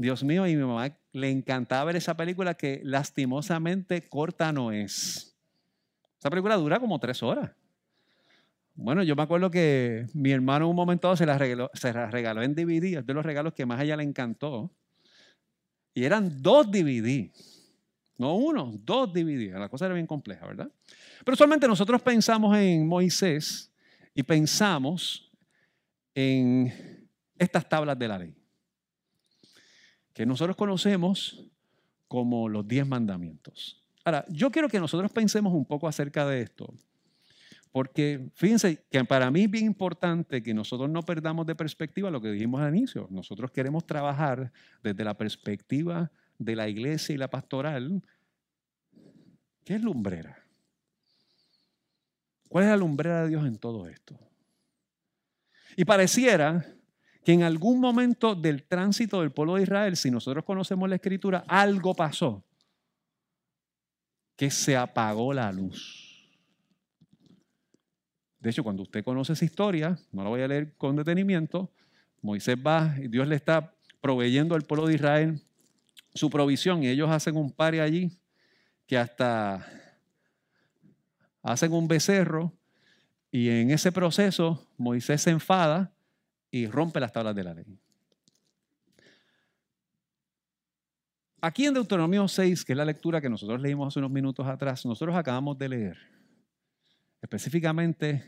Dios 0.00 0.24
mío, 0.24 0.46
y 0.46 0.56
mi 0.56 0.64
mamá 0.64 0.96
le 1.12 1.30
encantaba 1.30 1.84
ver 1.84 1.96
esa 1.96 2.16
película 2.16 2.54
que 2.54 2.80
lastimosamente 2.84 4.08
corta 4.08 4.50
no 4.50 4.72
es. 4.72 5.36
Esa 6.18 6.30
película 6.30 6.56
dura 6.56 6.80
como 6.80 6.98
tres 6.98 7.22
horas. 7.22 7.50
Bueno, 8.74 9.02
yo 9.02 9.14
me 9.14 9.20
acuerdo 9.20 9.50
que 9.50 10.06
mi 10.14 10.30
hermano 10.30 10.70
un 10.70 10.74
momento 10.74 11.14
se 11.18 11.26
la 11.26 11.36
regaló, 11.36 11.70
se 11.74 11.92
la 11.92 12.10
regaló 12.10 12.42
en 12.42 12.54
DVD, 12.54 13.00
es 13.00 13.06
de 13.06 13.12
los 13.12 13.26
regalos 13.26 13.52
que 13.52 13.66
más 13.66 13.78
a 13.78 13.84
ella 13.84 13.98
le 13.98 14.04
encantó. 14.04 14.72
Y 15.92 16.04
eran 16.04 16.40
dos 16.40 16.70
DVD, 16.70 17.30
no 18.16 18.36
uno, 18.36 18.72
dos 18.82 19.12
DVD. 19.12 19.52
La 19.58 19.68
cosa 19.68 19.84
era 19.84 19.94
bien 19.94 20.06
compleja, 20.06 20.46
¿verdad? 20.46 20.70
Pero 21.22 21.34
usualmente 21.34 21.68
nosotros 21.68 22.00
pensamos 22.00 22.56
en 22.56 22.88
Moisés 22.88 23.70
y 24.14 24.22
pensamos 24.22 25.30
en 26.14 27.06
estas 27.36 27.68
tablas 27.68 27.98
de 27.98 28.08
la 28.08 28.18
ley 28.18 28.39
que 30.12 30.26
nosotros 30.26 30.56
conocemos 30.56 31.44
como 32.08 32.48
los 32.48 32.66
diez 32.66 32.86
mandamientos. 32.86 33.82
Ahora, 34.04 34.24
yo 34.28 34.50
quiero 34.50 34.68
que 34.68 34.80
nosotros 34.80 35.12
pensemos 35.12 35.52
un 35.52 35.64
poco 35.64 35.86
acerca 35.86 36.26
de 36.26 36.42
esto, 36.42 36.72
porque 37.72 38.30
fíjense 38.34 38.84
que 38.90 39.04
para 39.04 39.30
mí 39.30 39.42
es 39.42 39.50
bien 39.50 39.66
importante 39.66 40.42
que 40.42 40.52
nosotros 40.52 40.90
no 40.90 41.02
perdamos 41.02 41.46
de 41.46 41.54
perspectiva 41.54 42.10
lo 42.10 42.20
que 42.20 42.32
dijimos 42.32 42.60
al 42.60 42.74
inicio. 42.74 43.06
Nosotros 43.10 43.50
queremos 43.52 43.86
trabajar 43.86 44.52
desde 44.82 45.04
la 45.04 45.16
perspectiva 45.16 46.10
de 46.38 46.56
la 46.56 46.68
iglesia 46.68 47.14
y 47.14 47.18
la 47.18 47.28
pastoral. 47.28 48.02
¿Qué 49.64 49.76
es 49.76 49.82
lumbrera? 49.82 50.42
¿Cuál 52.48 52.64
es 52.64 52.70
la 52.70 52.76
lumbrera 52.76 53.22
de 53.22 53.28
Dios 53.28 53.46
en 53.46 53.58
todo 53.58 53.86
esto? 53.86 54.18
Y 55.76 55.84
pareciera 55.84 56.66
que 57.24 57.32
en 57.32 57.42
algún 57.42 57.80
momento 57.80 58.34
del 58.34 58.62
tránsito 58.62 59.20
del 59.20 59.30
pueblo 59.30 59.56
de 59.56 59.62
Israel, 59.62 59.96
si 59.96 60.10
nosotros 60.10 60.44
conocemos 60.44 60.88
la 60.88 60.96
escritura, 60.96 61.44
algo 61.46 61.94
pasó, 61.94 62.42
que 64.36 64.50
se 64.50 64.76
apagó 64.76 65.34
la 65.34 65.52
luz. 65.52 66.28
De 68.38 68.50
hecho, 68.50 68.64
cuando 68.64 68.82
usted 68.82 69.04
conoce 69.04 69.34
esa 69.34 69.44
historia, 69.44 69.98
no 70.12 70.24
la 70.24 70.30
voy 70.30 70.40
a 70.40 70.48
leer 70.48 70.74
con 70.78 70.96
detenimiento, 70.96 71.70
Moisés 72.22 72.56
va 72.56 72.94
y 72.98 73.08
Dios 73.08 73.28
le 73.28 73.36
está 73.36 73.74
proveyendo 74.00 74.54
al 74.54 74.62
pueblo 74.62 74.86
de 74.86 74.94
Israel 74.94 75.42
su 76.14 76.30
provisión 76.30 76.82
y 76.82 76.88
ellos 76.88 77.10
hacen 77.10 77.36
un 77.36 77.52
pare 77.52 77.80
allí 77.80 78.18
que 78.86 78.96
hasta 78.96 79.66
hacen 81.42 81.72
un 81.72 81.86
becerro 81.86 82.52
y 83.30 83.48
en 83.48 83.70
ese 83.70 83.92
proceso 83.92 84.66
Moisés 84.76 85.22
se 85.22 85.30
enfada 85.30 85.92
y 86.50 86.66
rompe 86.66 87.00
las 87.00 87.12
tablas 87.12 87.34
de 87.34 87.44
la 87.44 87.54
ley. 87.54 87.78
Aquí 91.42 91.64
en 91.64 91.72
Deuteronomio 91.72 92.28
6, 92.28 92.64
que 92.64 92.72
es 92.72 92.76
la 92.76 92.84
lectura 92.84 93.20
que 93.20 93.30
nosotros 93.30 93.60
leímos 93.62 93.88
hace 93.88 93.98
unos 93.98 94.10
minutos 94.10 94.46
atrás, 94.46 94.84
nosotros 94.84 95.16
acabamos 95.16 95.56
de 95.56 95.68
leer, 95.70 95.98
específicamente 97.22 98.22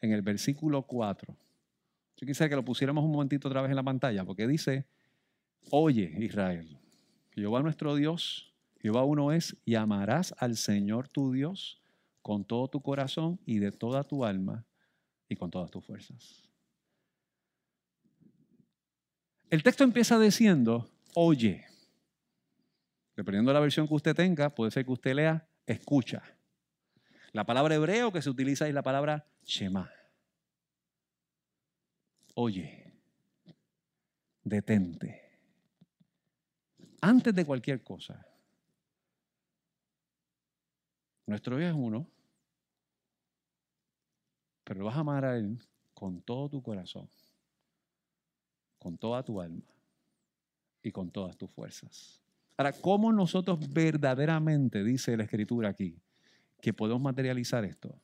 en 0.00 0.12
el 0.12 0.22
versículo 0.22 0.82
4. 0.82 1.36
Yo 2.16 2.26
quisiera 2.26 2.48
que 2.48 2.56
lo 2.56 2.64
pusiéramos 2.64 3.04
un 3.04 3.12
momentito 3.12 3.46
otra 3.46 3.62
vez 3.62 3.70
en 3.70 3.76
la 3.76 3.84
pantalla, 3.84 4.24
porque 4.24 4.48
dice, 4.48 4.84
oye 5.70 6.12
Israel, 6.18 6.76
Jehová 7.30 7.62
nuestro 7.62 7.94
Dios, 7.94 8.52
Jehová 8.80 9.04
uno 9.04 9.30
es, 9.30 9.56
y 9.64 9.76
amarás 9.76 10.34
al 10.38 10.56
Señor 10.56 11.08
tu 11.08 11.32
Dios 11.32 11.80
con 12.20 12.44
todo 12.44 12.66
tu 12.66 12.80
corazón 12.80 13.38
y 13.46 13.58
de 13.58 13.70
toda 13.70 14.02
tu 14.02 14.24
alma 14.24 14.64
y 15.28 15.36
con 15.36 15.50
todas 15.50 15.70
tus 15.70 15.84
fuerzas. 15.84 16.45
El 19.48 19.62
texto 19.62 19.84
empieza 19.84 20.18
diciendo, 20.18 20.90
oye. 21.14 21.64
Dependiendo 23.14 23.50
de 23.50 23.54
la 23.54 23.60
versión 23.60 23.86
que 23.86 23.94
usted 23.94 24.14
tenga, 24.14 24.54
puede 24.54 24.70
ser 24.70 24.84
que 24.84 24.92
usted 24.92 25.14
lea, 25.14 25.48
escucha. 25.66 26.22
La 27.32 27.44
palabra 27.44 27.76
hebreo 27.76 28.12
que 28.12 28.22
se 28.22 28.28
utiliza 28.28 28.66
es 28.66 28.74
la 28.74 28.82
palabra 28.82 29.26
Shema. 29.44 29.90
Oye, 32.34 32.92
detente. 34.42 35.22
Antes 37.00 37.34
de 37.34 37.46
cualquier 37.46 37.82
cosa, 37.82 38.26
nuestro 41.24 41.56
Dios 41.56 41.70
es 41.70 41.76
uno, 41.76 42.10
pero 44.64 44.84
vas 44.84 44.96
a 44.96 45.00
amar 45.00 45.24
a 45.24 45.36
Él 45.38 45.58
con 45.94 46.20
todo 46.20 46.48
tu 46.50 46.62
corazón 46.62 47.08
con 48.86 48.96
toda 48.96 49.20
tu 49.24 49.40
alma 49.40 49.64
y 50.80 50.92
con 50.92 51.10
todas 51.10 51.36
tus 51.36 51.50
fuerzas. 51.50 52.22
Ahora, 52.56 52.70
¿cómo 52.70 53.12
nosotros 53.12 53.58
verdaderamente, 53.74 54.84
dice 54.84 55.16
la 55.16 55.24
escritura 55.24 55.70
aquí, 55.70 55.98
que 56.60 56.72
podemos 56.72 57.02
materializar 57.02 57.64
esto? 57.64 58.00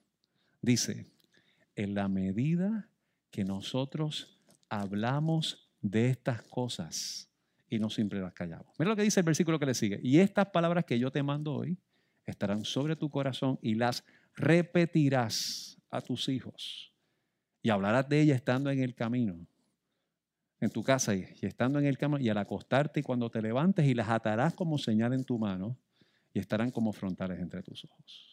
Dice, 0.60 1.06
en 1.76 1.94
la 1.94 2.08
medida 2.08 2.88
que 3.30 3.44
nosotros 3.44 4.36
hablamos 4.68 5.70
de 5.82 6.08
estas 6.10 6.42
cosas 6.42 7.30
y 7.70 7.78
no 7.78 7.88
siempre 7.88 8.20
las 8.20 8.32
callamos. 8.32 8.74
Mira 8.76 8.90
lo 8.90 8.96
que 8.96 9.02
dice 9.02 9.20
el 9.20 9.26
versículo 9.26 9.60
que 9.60 9.66
le 9.66 9.74
sigue. 9.74 10.00
Y 10.02 10.18
estas 10.18 10.48
palabras 10.48 10.84
que 10.84 10.98
yo 10.98 11.12
te 11.12 11.22
mando 11.22 11.54
hoy 11.54 11.78
estarán 12.26 12.64
sobre 12.64 12.96
tu 12.96 13.08
corazón 13.08 13.56
y 13.62 13.76
las 13.76 14.02
repetirás 14.34 15.78
a 15.90 16.00
tus 16.00 16.28
hijos. 16.28 16.92
Y 17.62 17.70
hablarás 17.70 18.08
de 18.08 18.20
ellas 18.20 18.34
estando 18.34 18.68
en 18.68 18.80
el 18.80 18.96
camino 18.96 19.46
en 20.62 20.70
tu 20.70 20.84
casa 20.84 21.14
y, 21.14 21.26
estando 21.42 21.80
en 21.80 21.86
el 21.86 21.98
cama 21.98 22.20
y 22.20 22.28
al 22.28 22.38
acostarte 22.38 23.00
y 23.00 23.02
cuando 23.02 23.28
te 23.30 23.42
levantes 23.42 23.84
y 23.84 23.94
las 23.94 24.08
atarás 24.08 24.54
como 24.54 24.78
señal 24.78 25.12
en 25.12 25.24
tu 25.24 25.36
mano 25.36 25.76
y 26.32 26.38
estarán 26.38 26.70
como 26.70 26.92
frontales 26.92 27.40
entre 27.40 27.62
tus 27.64 27.84
ojos. 27.84 28.28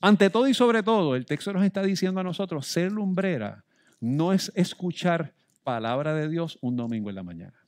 Ante 0.00 0.30
todo 0.30 0.46
y 0.46 0.54
sobre 0.54 0.82
todo, 0.84 1.16
el 1.16 1.26
texto 1.26 1.52
nos 1.52 1.64
está 1.64 1.82
diciendo 1.82 2.20
a 2.20 2.24
nosotros, 2.24 2.66
ser 2.66 2.92
lumbrera 2.92 3.64
no 4.00 4.32
es 4.32 4.52
escuchar 4.54 5.34
palabra 5.64 6.14
de 6.14 6.28
Dios 6.28 6.56
un 6.60 6.76
domingo 6.76 7.08
en 7.08 7.16
la 7.16 7.22
mañana. 7.24 7.58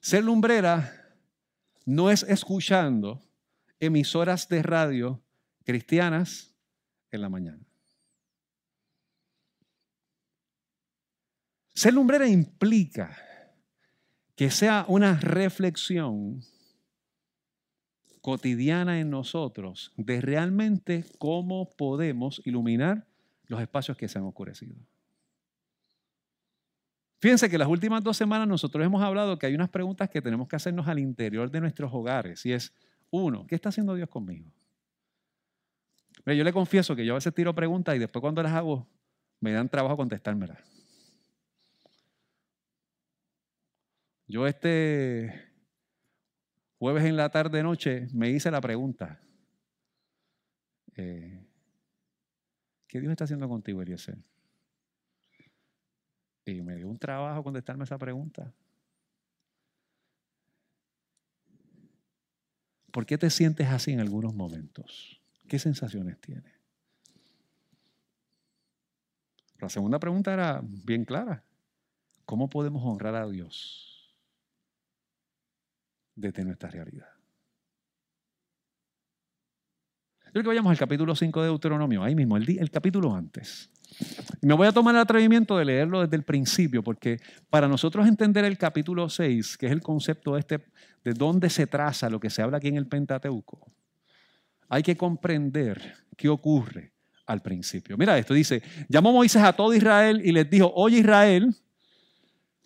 Ser 0.00 0.24
lumbrera 0.24 1.14
no 1.84 2.10
es 2.10 2.22
escuchando 2.22 3.22
emisoras 3.80 4.48
de 4.48 4.62
radio 4.62 5.22
cristianas 5.64 6.54
en 7.10 7.20
la 7.20 7.28
mañana. 7.28 7.71
Ser 11.74 11.94
lumbrera 11.94 12.28
implica 12.28 13.16
que 14.36 14.50
sea 14.50 14.84
una 14.88 15.18
reflexión 15.18 16.42
cotidiana 18.20 19.00
en 19.00 19.10
nosotros 19.10 19.92
de 19.96 20.20
realmente 20.20 21.04
cómo 21.18 21.70
podemos 21.76 22.40
iluminar 22.44 23.06
los 23.46 23.60
espacios 23.60 23.96
que 23.96 24.08
se 24.08 24.18
han 24.18 24.24
oscurecido. 24.24 24.76
Fíjense 27.20 27.48
que 27.48 27.58
las 27.58 27.68
últimas 27.68 28.02
dos 28.02 28.16
semanas 28.16 28.48
nosotros 28.48 28.84
hemos 28.84 29.02
hablado 29.02 29.38
que 29.38 29.46
hay 29.46 29.54
unas 29.54 29.68
preguntas 29.68 30.08
que 30.10 30.22
tenemos 30.22 30.48
que 30.48 30.56
hacernos 30.56 30.88
al 30.88 30.98
interior 30.98 31.50
de 31.50 31.60
nuestros 31.60 31.92
hogares 31.92 32.44
y 32.46 32.52
es, 32.52 32.72
uno, 33.10 33.46
¿qué 33.46 33.54
está 33.54 33.68
haciendo 33.68 33.94
Dios 33.94 34.08
conmigo? 34.08 34.50
yo 36.24 36.44
le 36.44 36.52
confieso 36.52 36.94
que 36.94 37.04
yo 37.04 37.14
a 37.14 37.16
veces 37.16 37.34
tiro 37.34 37.54
preguntas 37.54 37.96
y 37.96 37.98
después 37.98 38.20
cuando 38.20 38.42
las 38.42 38.52
hago 38.52 38.86
me 39.40 39.52
dan 39.52 39.68
trabajo 39.68 39.96
contestármelas. 39.96 40.71
Yo 44.26 44.46
este, 44.46 45.52
jueves 46.78 47.04
en 47.04 47.16
la 47.16 47.30
tarde 47.30 47.62
noche, 47.62 48.08
me 48.12 48.30
hice 48.30 48.50
la 48.50 48.60
pregunta. 48.60 49.20
Eh, 50.96 51.44
¿Qué 52.86 53.00
Dios 53.00 53.10
está 53.10 53.24
haciendo 53.24 53.48
contigo, 53.48 53.82
Eliezer? 53.82 54.18
Y 56.44 56.60
me 56.62 56.76
dio 56.76 56.88
un 56.88 56.98
trabajo 56.98 57.42
contestarme 57.42 57.84
esa 57.84 57.98
pregunta. 57.98 58.52
¿Por 62.90 63.06
qué 63.06 63.16
te 63.16 63.30
sientes 63.30 63.68
así 63.68 63.92
en 63.92 64.00
algunos 64.00 64.34
momentos? 64.34 65.20
¿Qué 65.48 65.58
sensaciones 65.58 66.20
tienes? 66.20 66.52
La 69.58 69.68
segunda 69.68 69.98
pregunta 69.98 70.32
era 70.34 70.60
bien 70.62 71.04
clara. 71.04 71.44
¿Cómo 72.26 72.50
podemos 72.50 72.82
honrar 72.84 73.14
a 73.14 73.28
Dios 73.28 73.91
desde 76.22 76.44
nuestra 76.44 76.70
realidad? 76.70 77.08
Quiero 80.32 80.44
que 80.44 80.48
vayamos 80.48 80.70
al 80.70 80.78
capítulo 80.78 81.14
5 81.14 81.42
de 81.42 81.46
Deuteronomio, 81.48 82.02
ahí 82.02 82.14
mismo, 82.14 82.38
el, 82.38 82.70
capítulo 82.70 83.14
antes. 83.14 83.68
Me 84.40 84.54
voy 84.54 84.66
a 84.66 84.72
tomar 84.72 84.94
el 84.94 85.02
atrevimiento 85.02 85.58
de 85.58 85.66
leerlo 85.66 86.00
desde 86.00 86.16
el 86.16 86.22
principio, 86.22 86.82
porque 86.82 87.20
para 87.50 87.68
nosotros 87.68 88.08
entender 88.08 88.46
el 88.46 88.56
capítulo 88.56 89.10
6, 89.10 89.58
que 89.58 89.66
es 89.66 89.72
el 89.72 89.82
concepto 89.82 90.38
este, 90.38 90.64
de 91.04 91.12
dónde 91.12 91.50
se 91.50 91.66
traza 91.66 92.08
lo 92.08 92.18
que 92.18 92.30
se 92.30 92.40
habla 92.40 92.56
aquí 92.56 92.68
en 92.68 92.78
el 92.78 92.86
Pentateuco, 92.86 93.70
hay 94.70 94.82
que 94.82 94.96
comprender 94.96 95.96
qué 96.16 96.30
ocurre 96.30 96.94
al 97.26 97.42
principio. 97.42 97.98
Mira 97.98 98.16
esto, 98.16 98.32
dice, 98.32 98.62
llamó 98.88 99.12
Moisés 99.12 99.42
a 99.42 99.52
todo 99.52 99.74
Israel 99.74 100.22
y 100.24 100.32
les 100.32 100.48
dijo, 100.48 100.72
oye 100.74 101.00
Israel, 101.00 101.54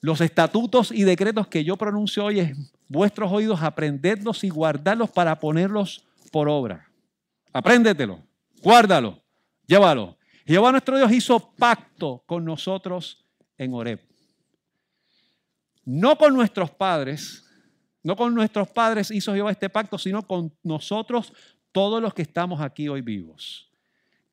los 0.01 0.21
estatutos 0.21 0.93
y 0.93 1.03
decretos 1.03 1.49
que 1.49 1.65
yo 1.65 1.77
pronuncio 1.77 2.27
hoy 2.27 2.39
en 2.39 2.69
vuestros 2.89 3.31
oídos, 3.33 3.63
aprendedlos 3.63 4.45
y 4.45 4.49
guardarlos 4.49 5.11
para 5.11 5.39
ponerlos 5.39 6.05
por 6.31 6.49
obra. 6.49 6.91
Apréndetelo, 7.53 8.21
guárdalo, 8.63 9.23
llévalo. 9.67 10.17
Jehová 10.47 10.71
nuestro 10.71 10.97
Dios 10.97 11.11
hizo 11.13 11.41
pacto 11.55 12.23
con 12.27 12.45
nosotros 12.45 13.25
en 13.59 13.75
Horeb. 13.75 14.01
No 15.85 16.17
con 16.17 16.35
nuestros 16.35 16.71
padres, 16.71 17.45
no 18.03 18.17
con 18.17 18.35
nuestros 18.35 18.69
padres 18.69 19.11
hizo 19.11 19.35
Jehová 19.35 19.51
este 19.51 19.69
pacto, 19.69 19.99
sino 19.99 20.23
con 20.23 20.53
nosotros, 20.63 21.33
todos 21.73 22.01
los 22.01 22.15
que 22.15 22.23
estamos 22.23 22.61
aquí 22.61 22.89
hoy 22.89 23.01
vivos. 23.01 23.71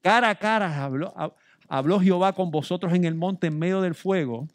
Cara 0.02 0.30
a 0.30 0.36
cara 0.36 0.84
habló, 0.84 1.14
habló 1.68 2.00
Jehová 2.00 2.34
con 2.34 2.52
vosotros 2.52 2.94
en 2.94 3.06
el 3.06 3.16
monte 3.16 3.48
en 3.48 3.58
medio 3.58 3.82
del 3.82 3.96
fuego. 3.96 4.48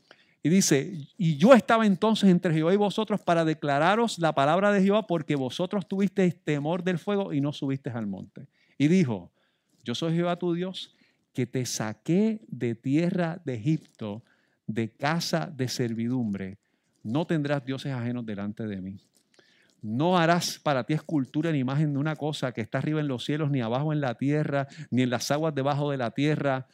Y 0.49 0.51
dice, 0.51 1.07
y 1.19 1.37
yo 1.37 1.53
estaba 1.53 1.85
entonces 1.85 2.31
entre 2.31 2.55
Jehová 2.55 2.73
y 2.73 2.79
vosotros 2.79 3.21
para 3.21 3.45
declararos 3.45 4.19
la 4.19 4.35
palabra 4.35 4.73
de 4.73 4.83
Jehová 4.83 5.07
porque 5.07 5.37
vosotros 5.37 5.87
tuvisteis 5.87 6.43
temor 6.43 6.83
del 6.83 6.99
fuego 6.99 7.35
y 7.35 7.43
no 7.43 7.53
subisteis 7.53 7.95
al 7.95 8.07
monte. 8.07 8.47
Y 8.79 8.89
dijo, 8.89 9.31
yo 9.85 9.95
soy 9.95 10.15
Jehová 10.15 10.39
tu 10.39 10.55
Dios 10.55 10.97
que 11.35 11.45
te 11.45 11.67
saqué 11.67 12.41
de 12.49 12.75
tierra 12.75 13.43
de 13.45 13.57
Egipto, 13.57 14.23
de 14.67 14.91
casa 14.91 15.53
de 15.55 15.69
servidumbre. 15.69 16.57
No 17.03 17.27
tendrás 17.27 17.63
dioses 17.67 17.93
ajenos 17.93 18.25
delante 18.25 18.67
de 18.67 18.81
mí. 18.81 18.97
No 19.83 20.17
harás 20.17 20.59
para 20.59 20.85
ti 20.85 20.95
escultura 20.95 21.53
ni 21.53 21.59
imagen 21.59 21.93
de 21.93 21.99
una 21.99 22.17
cosa 22.17 22.53
que 22.53 22.63
está 22.63 22.79
arriba 22.79 23.01
en 23.01 23.09
los 23.09 23.23
cielos, 23.23 23.51
ni 23.51 23.61
abajo 23.61 23.93
en 23.93 24.01
la 24.01 24.15
tierra, 24.15 24.67
ni 24.91 25.03
en 25.03 25.11
las 25.11 25.31
aguas 25.31 25.55
debajo 25.55 25.91
de 25.91 25.99
la 25.99 26.13
tierra. 26.13 26.69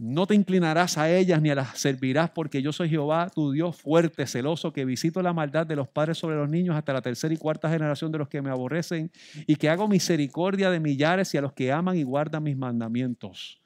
No 0.00 0.28
te 0.28 0.36
inclinarás 0.36 0.96
a 0.96 1.10
ellas 1.10 1.42
ni 1.42 1.50
a 1.50 1.56
las 1.56 1.76
servirás, 1.76 2.30
porque 2.30 2.62
yo 2.62 2.72
soy 2.72 2.88
Jehová, 2.88 3.28
tu 3.34 3.50
Dios 3.50 3.76
fuerte, 3.76 4.28
celoso, 4.28 4.72
que 4.72 4.84
visito 4.84 5.20
la 5.22 5.32
maldad 5.32 5.66
de 5.66 5.74
los 5.74 5.88
padres 5.88 6.18
sobre 6.18 6.36
los 6.36 6.48
niños 6.48 6.76
hasta 6.76 6.92
la 6.92 7.02
tercera 7.02 7.34
y 7.34 7.36
cuarta 7.36 7.68
generación 7.68 8.12
de 8.12 8.18
los 8.18 8.28
que 8.28 8.40
me 8.40 8.48
aborrecen, 8.48 9.10
y 9.44 9.56
que 9.56 9.68
hago 9.68 9.88
misericordia 9.88 10.70
de 10.70 10.78
millares 10.78 11.34
y 11.34 11.38
a 11.38 11.40
los 11.40 11.52
que 11.52 11.72
aman 11.72 11.96
y 11.96 12.04
guardan 12.04 12.44
mis 12.44 12.56
mandamientos. 12.56 13.60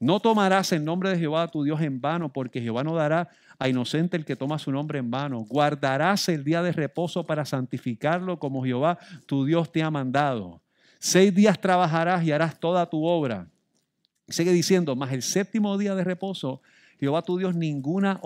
No 0.00 0.20
tomarás 0.20 0.72
el 0.72 0.86
nombre 0.86 1.10
de 1.10 1.18
Jehová 1.18 1.48
tu 1.48 1.64
Dios 1.64 1.82
en 1.82 2.00
vano, 2.00 2.32
porque 2.32 2.62
Jehová 2.62 2.82
no 2.82 2.94
dará 2.94 3.28
a 3.58 3.68
inocente 3.68 4.16
el 4.16 4.24
que 4.24 4.36
toma 4.36 4.58
su 4.58 4.72
nombre 4.72 4.98
en 4.98 5.10
vano. 5.10 5.40
Guardarás 5.40 6.30
el 6.30 6.44
día 6.44 6.62
de 6.62 6.72
reposo 6.72 7.26
para 7.26 7.44
santificarlo 7.44 8.38
como 8.38 8.64
Jehová 8.64 8.98
tu 9.26 9.44
Dios 9.44 9.70
te 9.70 9.82
ha 9.82 9.90
mandado. 9.90 10.62
Seis 10.98 11.34
días 11.34 11.60
trabajarás 11.60 12.24
y 12.24 12.32
harás 12.32 12.58
toda 12.58 12.88
tu 12.88 13.04
obra. 13.04 13.48
Sigue 14.28 14.52
diciendo, 14.52 14.96
más 14.96 15.12
el 15.12 15.22
séptimo 15.22 15.76
día 15.76 15.94
de 15.94 16.04
reposo, 16.04 16.62
Jehová 16.98 17.22
tu 17.22 17.38
Dios 17.38 17.54
ninguna 17.54 18.20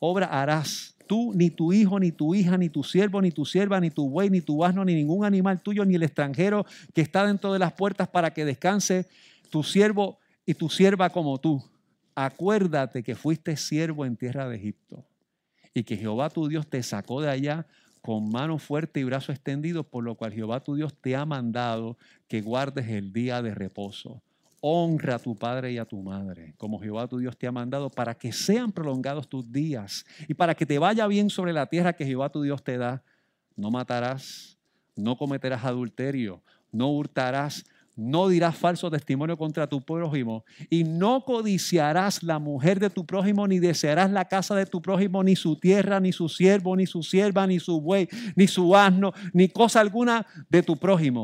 obra 0.00 0.26
harás. 0.26 0.94
Tú, 1.06 1.32
ni 1.34 1.50
tu 1.50 1.72
hijo, 1.72 1.98
ni 1.98 2.12
tu 2.12 2.34
hija, 2.34 2.58
ni 2.58 2.68
tu 2.68 2.84
siervo, 2.84 3.22
ni 3.22 3.30
tu 3.30 3.46
sierva, 3.46 3.80
ni 3.80 3.90
tu 3.90 4.10
buey, 4.10 4.28
ni 4.28 4.42
tu 4.42 4.62
asno, 4.64 4.84
ni 4.84 4.94
ningún 4.94 5.24
animal 5.24 5.62
tuyo, 5.62 5.84
ni 5.84 5.94
el 5.94 6.02
extranjero 6.02 6.66
que 6.92 7.00
está 7.00 7.26
dentro 7.26 7.52
de 7.52 7.58
las 7.58 7.72
puertas 7.72 8.08
para 8.08 8.34
que 8.34 8.44
descanse 8.44 9.06
tu 9.50 9.62
siervo 9.62 10.18
y 10.44 10.54
tu 10.54 10.68
sierva 10.68 11.08
como 11.10 11.38
tú. 11.38 11.62
Acuérdate 12.14 13.02
que 13.02 13.14
fuiste 13.14 13.56
siervo 13.56 14.04
en 14.04 14.16
tierra 14.16 14.48
de 14.48 14.56
Egipto 14.56 15.06
y 15.72 15.84
que 15.84 15.96
Jehová 15.96 16.28
tu 16.28 16.48
Dios 16.48 16.66
te 16.66 16.82
sacó 16.82 17.22
de 17.22 17.30
allá 17.30 17.66
con 18.02 18.30
mano 18.30 18.58
fuerte 18.58 19.00
y 19.00 19.04
brazo 19.04 19.32
extendido, 19.32 19.84
por 19.84 20.04
lo 20.04 20.14
cual 20.14 20.32
Jehová 20.32 20.60
tu 20.60 20.74
Dios 20.74 20.94
te 21.00 21.16
ha 21.16 21.24
mandado 21.24 21.96
que 22.26 22.40
guardes 22.40 22.88
el 22.88 23.12
día 23.12 23.40
de 23.42 23.54
reposo. 23.54 24.22
Honra 24.60 25.16
a 25.16 25.18
tu 25.18 25.36
padre 25.36 25.72
y 25.72 25.78
a 25.78 25.84
tu 25.84 26.02
madre, 26.02 26.54
como 26.56 26.80
Jehová 26.80 27.06
tu 27.06 27.18
Dios 27.18 27.36
te 27.36 27.46
ha 27.46 27.52
mandado, 27.52 27.90
para 27.90 28.14
que 28.14 28.32
sean 28.32 28.72
prolongados 28.72 29.28
tus 29.28 29.52
días 29.52 30.04
y 30.26 30.34
para 30.34 30.54
que 30.54 30.66
te 30.66 30.78
vaya 30.78 31.06
bien 31.06 31.30
sobre 31.30 31.52
la 31.52 31.66
tierra 31.66 31.92
que 31.92 32.04
Jehová 32.04 32.28
tu 32.30 32.42
Dios 32.42 32.62
te 32.62 32.76
da. 32.76 33.02
No 33.54 33.70
matarás, 33.70 34.58
no 34.96 35.16
cometerás 35.16 35.64
adulterio, 35.64 36.42
no 36.72 36.90
hurtarás, 36.90 37.64
no 37.98 38.28
dirás 38.28 38.56
falso 38.56 38.88
testimonio 38.92 39.36
contra 39.36 39.66
tu 39.66 39.80
prójimo 39.80 40.44
y 40.70 40.84
no 40.84 41.24
codiciarás 41.24 42.22
la 42.22 42.38
mujer 42.38 42.78
de 42.78 42.90
tu 42.90 43.04
prójimo, 43.04 43.48
ni 43.48 43.58
desearás 43.58 44.08
la 44.12 44.26
casa 44.26 44.54
de 44.54 44.66
tu 44.66 44.80
prójimo, 44.80 45.24
ni 45.24 45.34
su 45.34 45.56
tierra, 45.56 45.98
ni 45.98 46.12
su 46.12 46.28
siervo, 46.28 46.76
ni 46.76 46.86
su 46.86 47.02
sierva, 47.02 47.44
ni 47.48 47.58
su 47.58 47.80
buey, 47.80 48.08
ni 48.36 48.46
su 48.46 48.76
asno, 48.76 49.12
ni 49.32 49.48
cosa 49.48 49.80
alguna 49.80 50.24
de 50.48 50.62
tu 50.62 50.76
prójimo. 50.76 51.16